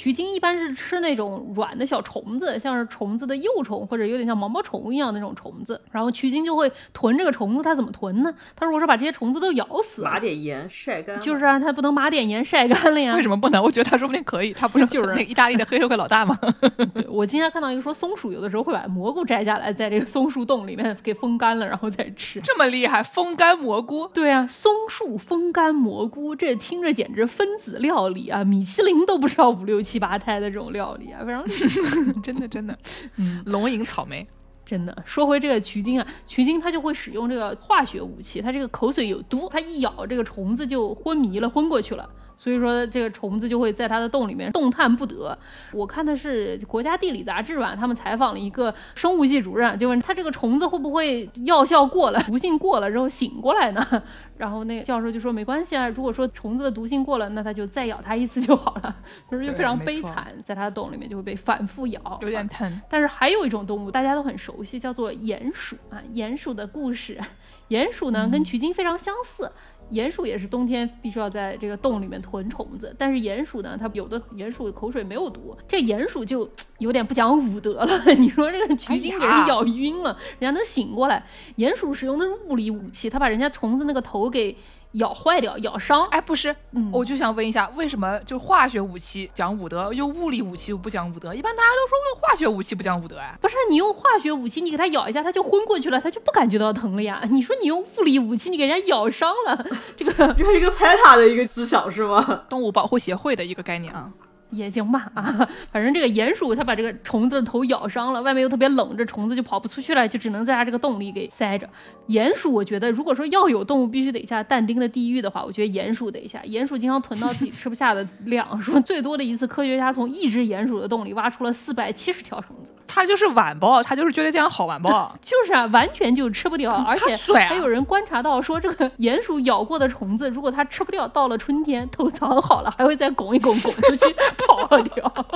[0.00, 7.62] 渠鲸一般是吃那种软的小虫子，像是虫子的幼虫或者有点像毛毛虫一样那种虫子，然后渠鲸就会囤这个虫子。
[7.62, 8.34] 它怎么囤呢？
[8.56, 13.14] 它如果说把这些虫子都咬死，码点盐晒干，就是啊，它不能抹点盐晒干了呀。
[13.14, 13.62] 为什么不能？
[13.62, 14.54] 我觉得他说不定可以。
[14.54, 16.34] 他不是 就是那个意大利的黑社会老大吗？
[16.94, 22.40] 对我今天看到一个说松鼠有的时候会把蘑菇摘下来，在这个松树洞里面给风干了，然后再吃。
[22.40, 24.08] 这么厉害，风干蘑菇。
[24.14, 28.42] 对啊，松树风干蘑菇，这听着简直分子料理啊！
[28.42, 31.44] 米其林都不知道五六七八胎的这种料理啊，非常。
[32.22, 32.78] 真的真的，
[33.16, 34.26] 嗯，龙吟草莓。
[34.64, 42.08] 真的，说回这个渠鲸啊，渠鲸它就会使用这个化学武器，它这个口水有毒，它一咬这个虫子就昏迷了，昏过去了。
[42.40, 45.36] 所以说这个虫子就会在它的洞里面动弹不得。
[45.72, 53.86] 我看的是国家地理杂志吧，他们采访了一个生物系主任，就问他这个虫子会不会药效过了，毒性过了之后醒过来呢？
[54.38, 58.96] 然后那个教授就说没关系啊，如果说虫子的毒性过了，那他就再咬它一次就好了。
[59.30, 62.80] 就是就非常悲惨，在它的洞里面就会被反复咬，有点疼。
[62.88, 66.00] 但是还有一种动物大家都很熟悉，叫做鼹鼠啊。
[66.14, 67.20] 鼹鼠的故事，
[67.68, 69.52] 鼹鼠呢跟渠鲸非常相似。
[69.90, 78.04] 鼹鼠也是冬天必须要在这个洞里面囤虫子，但是鼹鼠呢，它有的鼹鼠的口水没有毒，这鼹鼠就有点不讲武德了。
[78.14, 81.24] 你说这个橘精给人咬晕了，人家能醒过来。
[81.56, 84.56] 鼹鼠使用的是物理武器，它把人家虫子那个头给
[84.92, 86.06] 咬坏掉、咬伤。
[86.08, 91.34] 哎，不是，嗯我就想问一下，为什么就化学武器讲武德，用物理武器不讲武德？
[91.34, 93.38] 一般大家都说用化学武器不讲武德呀。
[93.40, 97.22] 不是你用化学武器，你给它咬一下，它就昏过去了，它就不感觉到疼了呀。
[97.30, 99.66] 你说你用物理武器，你给人家咬伤了，
[99.96, 102.44] 这个 这是一个拍塔的一个思想是吗？
[102.48, 104.10] 动物保护协会的一个概念啊。
[104.50, 111.68] 也行吧啊， 反正这个鼹鼠它把这个虫子的头咬伤了，外面又特别冷，这虫子就跑不出去了，就只能在它这个洞里给塞着。
[112.08, 116.40] 鼹鼠，我觉得如果说要有动物必须得下但丁的地狱的话，我觉得鼹鼠得下。
[116.44, 122.72] 鼹鼠经常囤到自己吃不下的量，说最多的一次，科学家从一只鼹鼠的洞里挖出了四百七十条虫子。
[122.92, 134.04] 它就是晚报，他就是觉得这样好晚报， 就是啊，完全就吃不掉，而且还有人观察到说，这个鼹鼠咬过的虫子，如果它吃不掉，到了春天头藏好了，还会再拱一拱，拱出去
[134.46, 135.26] 跑掉，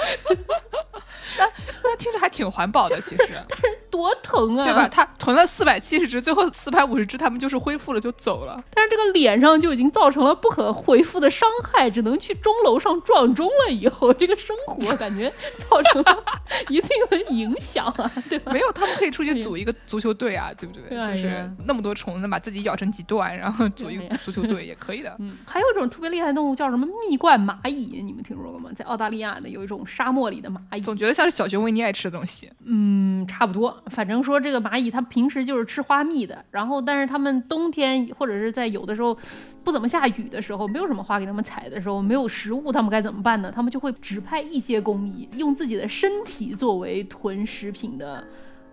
[1.82, 4.88] 那听着还挺环保的， 其实，但是多疼啊，对吧？？
[4.88, 8.62] 他囤了四百七十只，最后四百五十只，他们就是恢复了就走了。
[8.74, 13.72] 但是这个脸上就已经造成了不可恢复的伤害，只能去钟楼上撞钟了。
[13.72, 15.32] 以后这个生活感觉
[15.68, 16.24] 造成了
[16.68, 18.52] 一定的影响啊， 对吧？
[18.52, 20.88] 没有，他们可以出去组一个足球队啊，对不对？
[20.90, 25.14] 就是那么多虫子，把自己咬成几段，然后组一个足球队也可以的。
[25.18, 28.70] 嗯，还有一种特别厉害的动物叫什么蜜罐蚂蚁，你们听说过吗？
[28.76, 32.50] 在澳大利亚的有一种沙漠里的蚂蚁，总觉得像是小熊维尼爱吃的东西。
[32.64, 33.82] 嗯，差不多。
[33.86, 39.16] 反正说这个蚂蚁它平时就是吃花蜜的，然后但是它们冬天或者是在有的时候
[39.64, 43.52] 不怎么下雨的时候，没有什么花给它们采的时候，没有食物，它们该怎么办呢？
[43.54, 48.24] 它们就会指派一些工蚁，用自己的身体作为囤食品的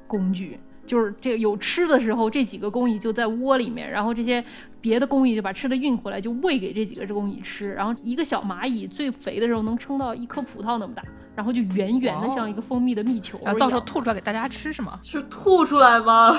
[0.06, 0.60] 工具。
[0.88, 4.44] 就是这个有吃的时候，这几个工蚁就在窝里面，然后这些
[4.82, 7.74] 别的工蚁就把吃的运回来，就喂给这几个工蚁吃。
[7.74, 11.04] 然后一个小蚂蚁最肥的时候能撑到一颗葡萄那么大，
[11.36, 13.40] 然后就圆圆的像一个蜂蜜的蜜球。
[13.44, 14.98] 然后到时候吐出来给大家吃是吗？
[15.04, 16.34] 是吐出来吗？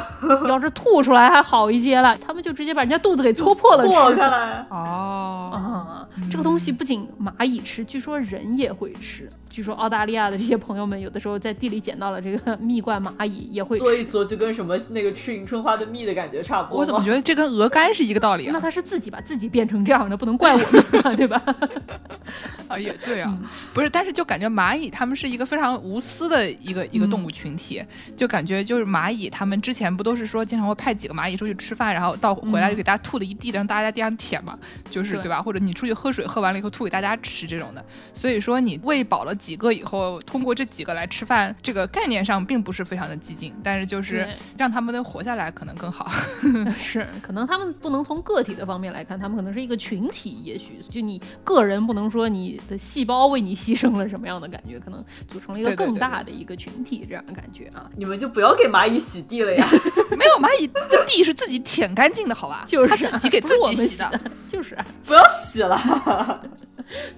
[0.48, 4.16] 要是吐出来还好一些了，他们就直接把人家肚子给戳破了破吃。
[4.20, 9.30] 开来，哦，啊，这个东西不仅蚂蚁吃，据说人也会吃。
[9.50, 13.84] 据说澳大利亚的这些朋友们，有的时候在地里捡到了这个 蜜罐蚂蚁，也会吃。
[13.84, 16.80] 做一做就跟什么那个吃迎春花的蜜的感觉差不多。
[16.80, 18.50] 我怎么觉得这跟鹅肝是一个道理啊？
[18.52, 21.42] 那他是自己把自己变成这样的，不能怪我们啊， 对吧？
[22.68, 23.36] 啊，也对啊，
[23.72, 27.82] 不是，但是就感觉蚂蚁它们是一个非常无私的一个一个动物群体，
[28.16, 34.58] 就感觉就是蚂蚁它们之前不都是说经常会派几个蚂蚁出去吃饭，然后到回来就给大家吐的一地，让大家在地上舔嘛，
[34.90, 35.40] 就是对对吧？
[35.40, 37.82] 或者你出去喝水，喝完了以后吐给大家吃这种的。
[38.12, 46.10] 所以说你喂饱了几个以后，通过这几个来吃饭，这个概念上并不是非常的激进，但是就是让他们能活下来可能更好。
[46.76, 57.88] 是，可能他们不能从个体的方面来看，他们可能是一个群体，也许就你个人不能说你的细胞为你牺牲了什么样的感觉，可能组成了一个更大的一个群体这样的感觉啊。
[57.96, 59.66] 你们就不要给蚂蚁洗地了呀！
[60.18, 62.64] 没有蚂蚁这地是自己舔干净的，好吧？
[62.66, 63.86] 就是自己给 自己洗的。
[63.86, 64.84] 洗的，就是啊。
[65.04, 65.78] 不要洗了。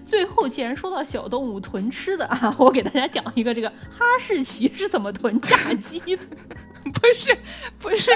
[0.04, 6.18] 最后，既然说到小动物囤吃的啊， 我给大家讲一个这个哈士奇是怎么囤炸鸡的。
[6.82, 7.36] 不是
[7.78, 8.10] 不是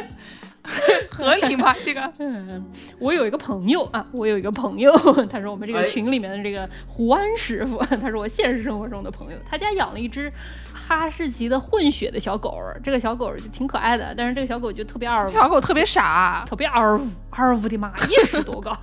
[1.10, 1.74] 合理吗？
[1.82, 2.64] 这个嗯，
[2.98, 4.90] 我有一个朋友啊，我有一个朋友，
[5.30, 10.32] 他是我们这个哎群里面的这个胡安师傅，他是我现实生活中的朋友，他家养了一只
[10.86, 18.76] 哈士奇的混血的小狗儿，这个小狗儿就挺可爱的，但是这个小狗就特别二这小狗特别傻，特别二五二五的妈，一尺多高。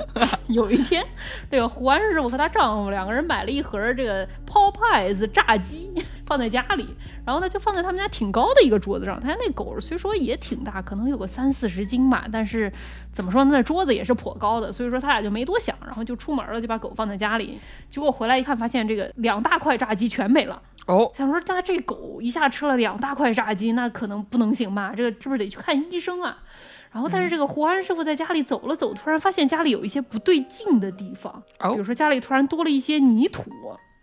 [0.48, 1.04] 有一天，
[1.50, 5.90] 这个胡安师傅和她丈夫两个人买了一盒这个 Popeyes 炸鸡，
[6.26, 6.86] 放在家里，
[7.26, 9.18] 然后呢就放在他们家挺高的一个桌子上。
[9.20, 12.70] 他家那狗虽说也挺大，可能有个三四十斤吧，但是
[13.12, 17.58] 怎么说呢，那桌子也是颇高的，所以说他俩就没多想，然后就出门了，就把狗放在家里。
[17.88, 20.60] 结果回来一看，发现这个两大块炸鸡全没了。
[20.86, 24.92] 哦，想说，那这狗一下吃了两大块炸鸡，那可能不能行吧？
[24.96, 26.38] 这个是不是得去看医生啊？
[26.92, 33.44] 然后，但是这个胡安师傅在家里走了走，突然发现家里有一些不对劲的地方，哦比如说家里突然多了一些泥土，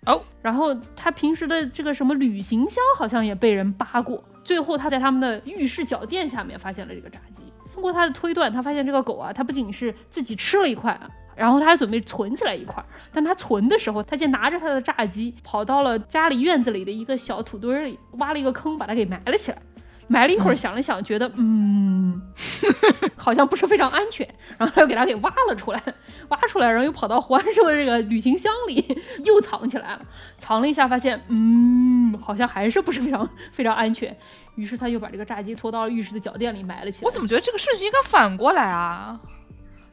[0.06, 7.42] 哦，然后他平时的这个什么旅行箱好像也被人扒过，最后他在他们的浴室脚垫下面发现了这个炸鸡。
[7.74, 12.86] 通过他的推断，他发现这个狗啊，它不仅是自己吃了一块啊，然后他还准备存起来一块儿。
[13.12, 19.58] 但他存的时候，他竟拿着他的炸鸡跑到了家里院子里的一个小土堆儿里，挖了一个坑，把它给埋了起来。
[20.10, 22.22] 埋了一会儿，想了想，觉得嗯，
[23.16, 24.28] 好像不是非常安全，
[24.58, 25.82] 然后他又给它给挖了出来，
[26.28, 30.02] 挖出来，然后又跑到胡安师傅的这个旅行箱里又藏起来了。
[30.38, 34.16] 藏了一下，发现嗯，好像还是不是非常非常安全。
[34.56, 37.06] 于是他又把这个炸鸡拖到了浴室的脚垫里埋了起来。
[37.06, 39.18] 我怎么觉得这个顺序应该反过来啊？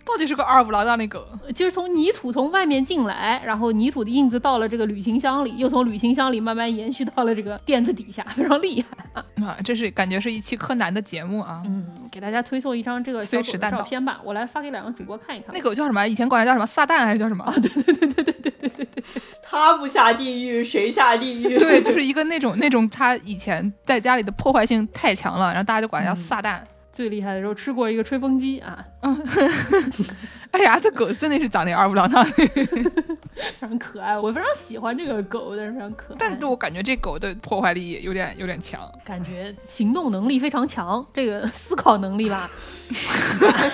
[0.05, 1.25] 到底是个二五郎当的狗？
[1.55, 9.23] 就是从泥土从外面进来，然后泥土的印子到了这个旅行箱里，又从旅行箱里慢慢延续到了这个垫子底下，非常厉害。
[9.45, 11.63] 啊，这是感觉是一期柯南的节目啊。
[11.65, 15.55] 嗯，给大家推送一张这个小狗的照片吧，我来发给两个主播看一看。
[15.55, 16.07] 那狗叫什么？
[16.07, 16.67] 以前管它叫什么？
[16.67, 17.45] 撒旦还是叫什么？
[17.45, 19.05] 啊，对对对对对对对对对，
[19.43, 21.59] 他不下地狱，谁下地狱？
[21.59, 26.61] 对，就是一个那种那种他以前在家里的破坏性太强了，然后大家就管它叫撒旦。
[27.01, 29.27] 最厉害的时候吃过一个吹风机啊，嗯
[30.51, 32.55] 哎呀，这狗真的是长得二不郎当的，非
[33.59, 34.19] 常可爱。
[34.19, 36.17] 我非常喜欢这个狗，但是非常可爱。
[36.19, 42.51] 但我感觉这狗的破坏力有点有点强，感觉行动能力非常强，这个思考能力吧，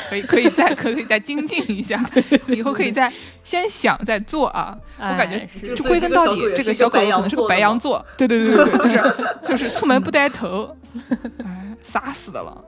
[0.08, 2.00] 可以可以再可以再精进一下，
[2.46, 3.12] 以后可以再
[3.42, 4.78] 先想再做啊。
[4.98, 9.14] 我感觉就归根到底，这个小狗可能是个白羊座，对对对对对，就是
[9.48, 10.76] 就是出门不带头，
[11.44, 12.64] 哎，傻死的了。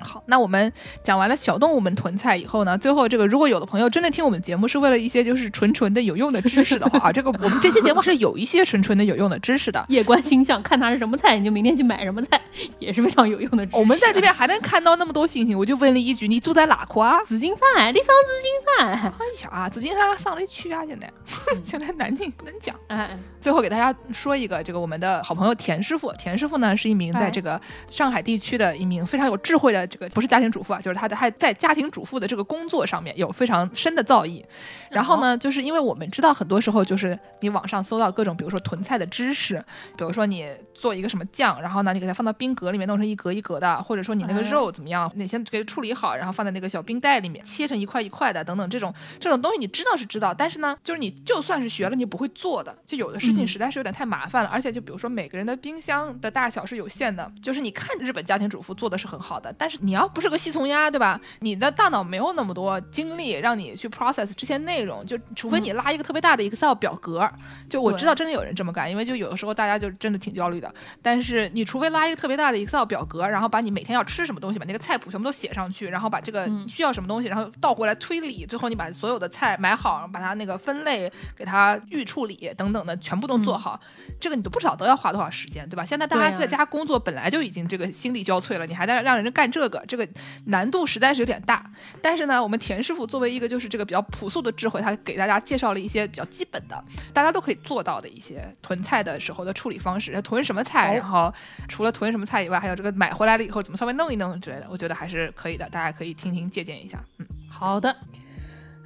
[0.00, 0.72] 好，那我们
[1.02, 9.84] 讲完了小动物们囤菜以后呢，最后这个如果有的朋友真的听我们节目是为了一些就是纯纯的有用的知识的话 啊，这个我们这期节目是有一些纯纯的有用的知识的。
[9.88, 12.40] 夜观星象，看它是什么菜，你就明天去买什么菜，
[12.78, 13.66] 也是非常有用的。
[13.72, 17.18] 我们在这边还能看到那么多星星，我就问了一句：你住在哪块啊？
[17.24, 18.92] 紫金山，你上紫金山？
[18.92, 19.12] 哎
[19.44, 20.84] 呀，紫金山上得去啊！
[20.86, 21.10] 现在
[21.64, 22.76] 现在南京不能讲。
[22.88, 30.80] 哎，最后给大家说一个，这个我们的好朋友田师傅，田师傅呢是一名在这个上海地区的一名非常有智慧的这个不是家庭主妇啊。
[30.80, 34.42] 就是他的，还在家庭主妇的这个工作上面有非常深的造诣。
[34.90, 39.64] 然后呢，就是因为我们知道，很多时候就是你网上搜到各种，比如说囤菜的知识，
[39.96, 54.50] 比如说你做一个什么酱，然后呢，你给它放到冰格里面，弄成一格一格的，或者说你那个肉怎么样，你先给它处理好，然后放在那个小冰袋里面，切成一块一块的，等等这种这种东西，你知道是知道，但是呢，就是你就算是学了，你不会做的，就有的事情实在是有点太麻烦了。
[54.50, 61.20] 而且就比如说每个人的冰箱的大小是有限的，就是你看日本家庭主妇做的是很好的，但是你要不是个细从鸭，对吧？
[61.40, 67.28] 你的大脑没有那么多精力让你去 process 这些内容，就除非你拉一个特别大的 Excel 表格。
[67.68, 70.72] 就我知道真的有人这么干，因为就有的时候大家就真的挺焦虑的。
[71.02, 83.80] 但是你除非拉一个特别大的 Excel 表格，然后把你每天要吃什么东西，把那个菜谱全部都写上去，然后把这个需要什么东西，然后倒过来推理，最后你把所有的菜买好，把它那个分类，给它预处理等等的全部都做好，
[84.20, 85.84] 这个你都不晓得要花多少时间，对吧？
[85.84, 90.06] 现在大家在家工作本来就已经这个心力交瘁了，你还在让人家干这个，这个
[90.46, 91.70] 难度实在是有点大。
[92.02, 100.20] 但是呢，我们田师傅作为一个就是这个比较朴素的智慧，他给大家介绍了一些比较基本的，大家都可以做到的一些囤菜的时候的处理方式。
[100.22, 101.32] 囤什么菜，然后
[101.68, 106.98] 除了囤什么菜以外，还有这个买回来了以后怎么稍微弄一弄之类的，我觉得还是可以的，大家可以听听借鉴一下。
[107.18, 107.94] 嗯，好的。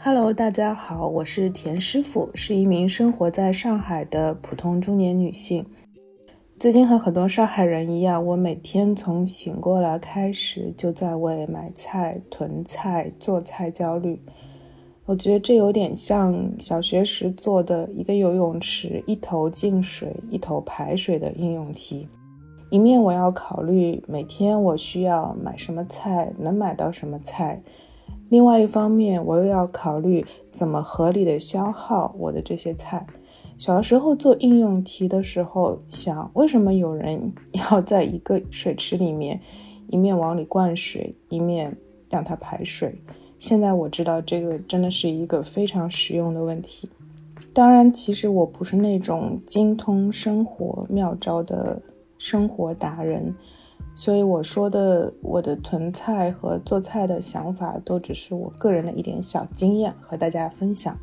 [0.03, 5.67] Hello，大家好，我是田师傅，是一名生活在上海的普通中年女性。
[6.59, 14.23] 最近和很多上海人一样，我每天从醒过来开始就在为买菜、囤菜、做菜焦虑。
[15.05, 22.09] 我觉得这有点像小学时做的一个游泳池，一头进水，一头排水的应用题。
[22.71, 27.61] 一面我要考虑每天我需要买什么菜，能买到什么菜；
[28.31, 33.07] 另外一方面，我又要考虑怎么合理的消耗我的这些菜。
[33.59, 37.33] 小时候做应用题的时候，想为什么有人
[37.71, 39.41] 要在一个水池里面
[39.89, 41.77] 一面往里灌水，一面
[42.09, 43.03] 让它排水？
[43.37, 46.89] 现在我知道这个真的是一个非常实用的问题。
[47.53, 51.83] 当然，其实我不是那种精通生活妙招的
[52.17, 53.35] 生活达人，
[53.95, 60.99] 所以我说的我的囤菜和做菜的想法，都只是我个人的一点小经验和大家分享。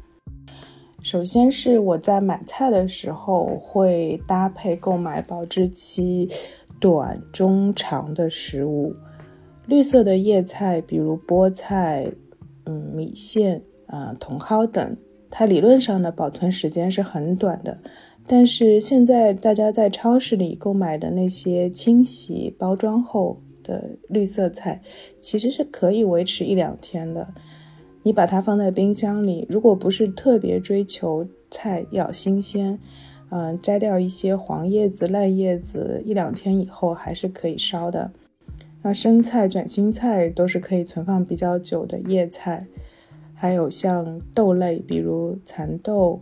[1.03, 6.27] 首先是我在买菜的时候会搭配购买保质期
[6.79, 8.95] 短、中、长的食物。
[9.67, 12.11] 绿色的叶菜，比如菠菜、
[12.65, 14.97] 嗯米线、啊茼蒿等，
[15.29, 17.77] 它理论上的保存时间是很短的。
[18.29, 24.81] 但是现在大家在超市里购买的那些清洗包装后的绿色菜，
[25.19, 27.33] 其实是可以维持一两天的。
[28.03, 32.79] 你把它放在冰箱里，如果不是特别追求菜要新鲜，
[33.29, 38.11] 嗯，摘掉一些黄叶子、烂叶子，一两天以后还是可以烧的。
[38.83, 42.67] 那生菜、卷心菜都是可以存放比较久的叶菜，
[43.33, 46.21] 还有像豆类，比如蚕豆、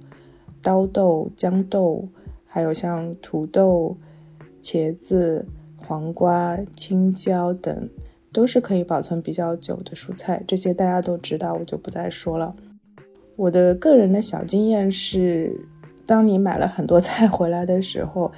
[0.66, 2.10] 刀豆、豇豆，
[2.44, 3.96] 还有像土豆、
[4.60, 5.46] 茄子、
[5.78, 7.90] 黄瓜、青椒等。
[8.34, 12.54] 都是可以保存比较久的蔬菜，这些大家都知道，我就不再说了。
[13.38, 15.66] 我的个人的小经验是，
[16.06, 18.34] 当你买了很多 菜回来的时候，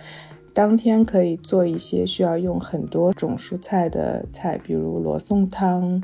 [0.54, 6.04] 当天可以做一些需要用很多种蔬菜的菜，比如罗宋汤、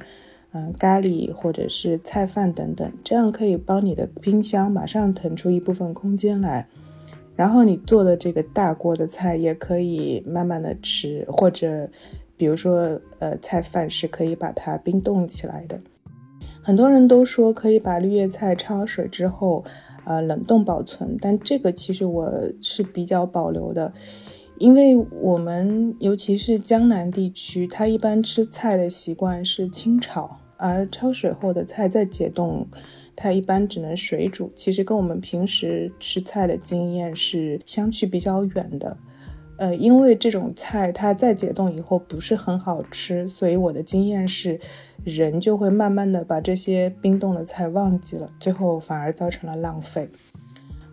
[0.54, 6.68] 嗯咖喱或者是菜饭等等，这样可以帮你的冰箱马上腾出一部分空间来，
[7.36, 11.90] 然后你做的这个大锅的菜也可以慢慢的吃，或者。
[12.36, 15.80] 比如说，呃，菜饭是可以把它冰冻起来的。
[16.64, 19.64] 很多人都说可以把绿叶菜焯水之后，
[20.04, 23.94] 呃，冷冻保存，但这个其实我是比较保留的，
[24.58, 32.66] 因为我们尤其是江南地区，它一般吃菜的习惯是清炒，而焯水后的菜再解冻，
[33.18, 38.96] 它一般只能水煮，其实跟我们平时吃菜的经验是相去比较远的。
[39.58, 44.58] 呃，因为这种菜它再解冻以后不是很好吃，所以我的经验是，
[45.04, 50.10] 人就会慢慢的把这些冰冻的菜忘记了，最后反而造成了浪费。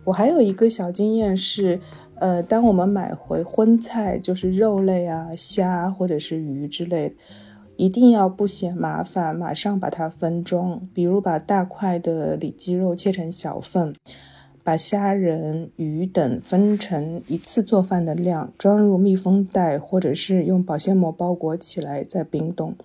[0.03, 1.79] 我还有一个小经验是，
[2.19, 7.15] 呃，当我们买回荤菜，就是肉类啊、虾或者是鱼之类，
[7.81, 10.87] 一定要不嫌麻烦，马上把它分装。
[10.93, 13.95] 比如把大块的里脊肉切成小份，
[14.63, 22.75] 把虾仁、鱼等分成一次做饭的量，装入密封袋，或者是用保鲜膜包裹起来再冰冻。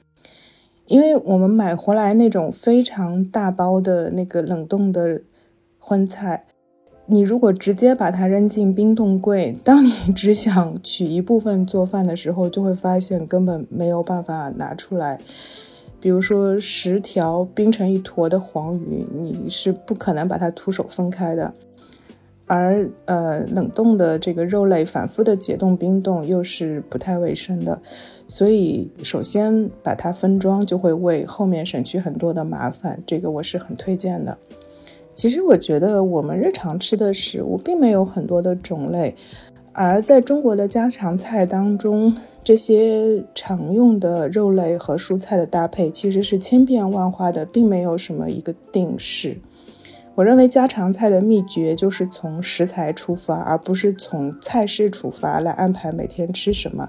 [0.87, 5.21] 因为我们买回来那种非常大包的那个冷冻的
[5.79, 6.47] 荤菜。
[7.09, 15.21] 你如果直接把它扔进冰冻柜，当你 只想取一部分做饭的时候，就会发现根本没有办法拿出来。
[16.01, 21.55] 比如说十条冰成一坨的黄鱼，你是不可能把它徒手分开的。
[22.49, 27.81] 而呃，冷冻的这个肉类反复的解冻冰冻又是不太卫生的，
[28.29, 34.39] 所以首先把它分装就会为后面省去很多的麻烦，这个我是很推荐的。
[35.17, 39.15] 其实我觉得我们日常吃的食物并没有很多的种类，
[39.73, 42.15] 而在中国的家常菜当中，
[42.45, 49.39] 这些常用的肉类和蔬菜的搭配其实是千变万化的，并没有什么一个定式。
[50.17, 56.89] 我认为家常菜的秘诀就是从食材出发，而不是从菜式出发来安排每天吃什么。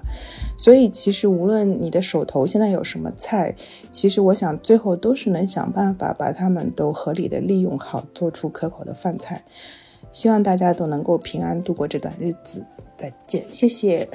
[0.56, 3.54] 所以，其实无论你的手头现在有什么菜，
[3.90, 9.44] 其实我想最后都是能想办法把它们都合理的利用好，做出可口的饭菜。
[10.10, 12.64] 希望大家都能够平安度过这段日子。
[12.96, 14.08] 再见，谢谢。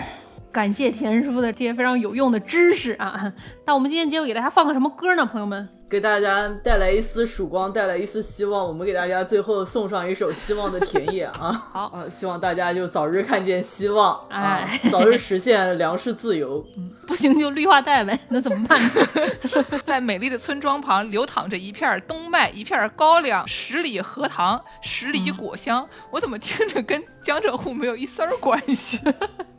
[0.51, 3.31] 感谢田师傅的这些非常有用的知识啊！
[3.65, 5.69] 那我们今天结尾给大家放个什么歌呢，朋友们？
[5.93, 8.65] 给大家带来一丝曙光，带来一丝希望。
[8.65, 11.51] 我们给大家最后送上一首《希望的田野》啊！
[11.71, 16.65] 好啊，希望大家就早日看见希望，哎，早日实现粮食自由。
[16.77, 18.81] 嗯，不行就绿化带呗，那怎么办？
[19.85, 25.87] 在美丽的村庄旁流淌着一片冬麦，一片高粱，十里荷塘，十里果香。
[26.09, 28.99] 我怎么听着跟江浙沪没有一丝儿关系？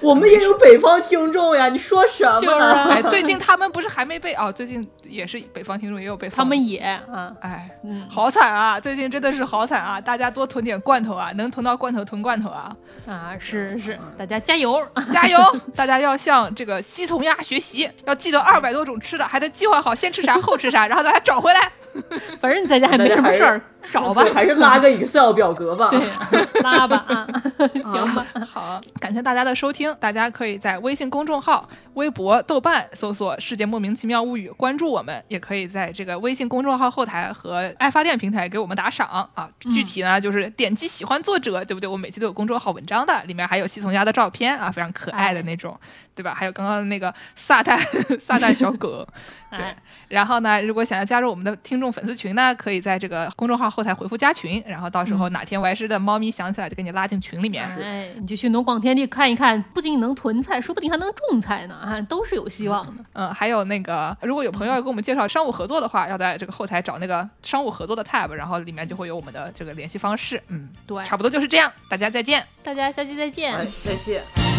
[0.00, 2.84] 我们也有北方听众呀，你说什么呢？
[2.90, 4.52] 哎，最近他们不是还没被哦？
[4.52, 7.70] 最近也是北方听众也有被他们也啊，哎，
[8.08, 8.78] 好惨啊！
[8.78, 10.00] 最近真的是好惨啊！
[10.00, 12.74] 大家多囤点罐头啊，能囤到罐头囤罐头啊！
[13.06, 14.80] 啊，是是，大家加油
[15.12, 15.38] 加油！
[15.74, 21.70] 大家要向这个西从鸭学习，要记得二百多种吃的，还得计划好先吃啥后吃啥，然后大家找回来。
[22.40, 23.60] 反正你在家也没什么事儿，
[23.92, 25.88] 找吧， 还是拉个 Excel 表格吧。
[25.90, 26.00] 对，
[26.62, 27.26] 拉吧啊，
[27.58, 28.26] 行吧。
[28.48, 39.48] 好，感谢大家的收听，大家可以在微信公众号、微博、豆瓣搜索“世界莫名其妙物语”关注我们，也可以在这个微信公众号后台和爱发电平台给我们打赏啊。
[39.72, 41.88] 具体呢，就是点击喜欢作者，对不对？
[41.88, 45.78] 我每期都有公众号文章的，里面还有西从家的照片啊，非常可爱的那种，
[46.14, 46.34] 对吧？
[46.34, 47.78] 还有刚刚的那个撒旦
[48.18, 49.06] 撒旦小狗，
[49.50, 49.74] 对。
[50.08, 57.64] 然后呢，如果想要加入我们的听众粉丝群呢，可以在这个公众号后台回复加群，然后到时候哪天歪师的猫咪想起来就给你拉进群里面。
[57.80, 63.04] 哎，你就去农广天地看一看，不仅能囤菜，说不定还能种菜呢，啊，都是有希望的。
[63.12, 70.42] 嗯，还有那个，如果有朋友要给我们介绍商务合作的话，要在这个后台找那个商务合作的 tab，然后里面就会有我们的这个联系方式。
[70.48, 74.55] 嗯，对，差不多就是这样，大家再见，大家下期再见，再见。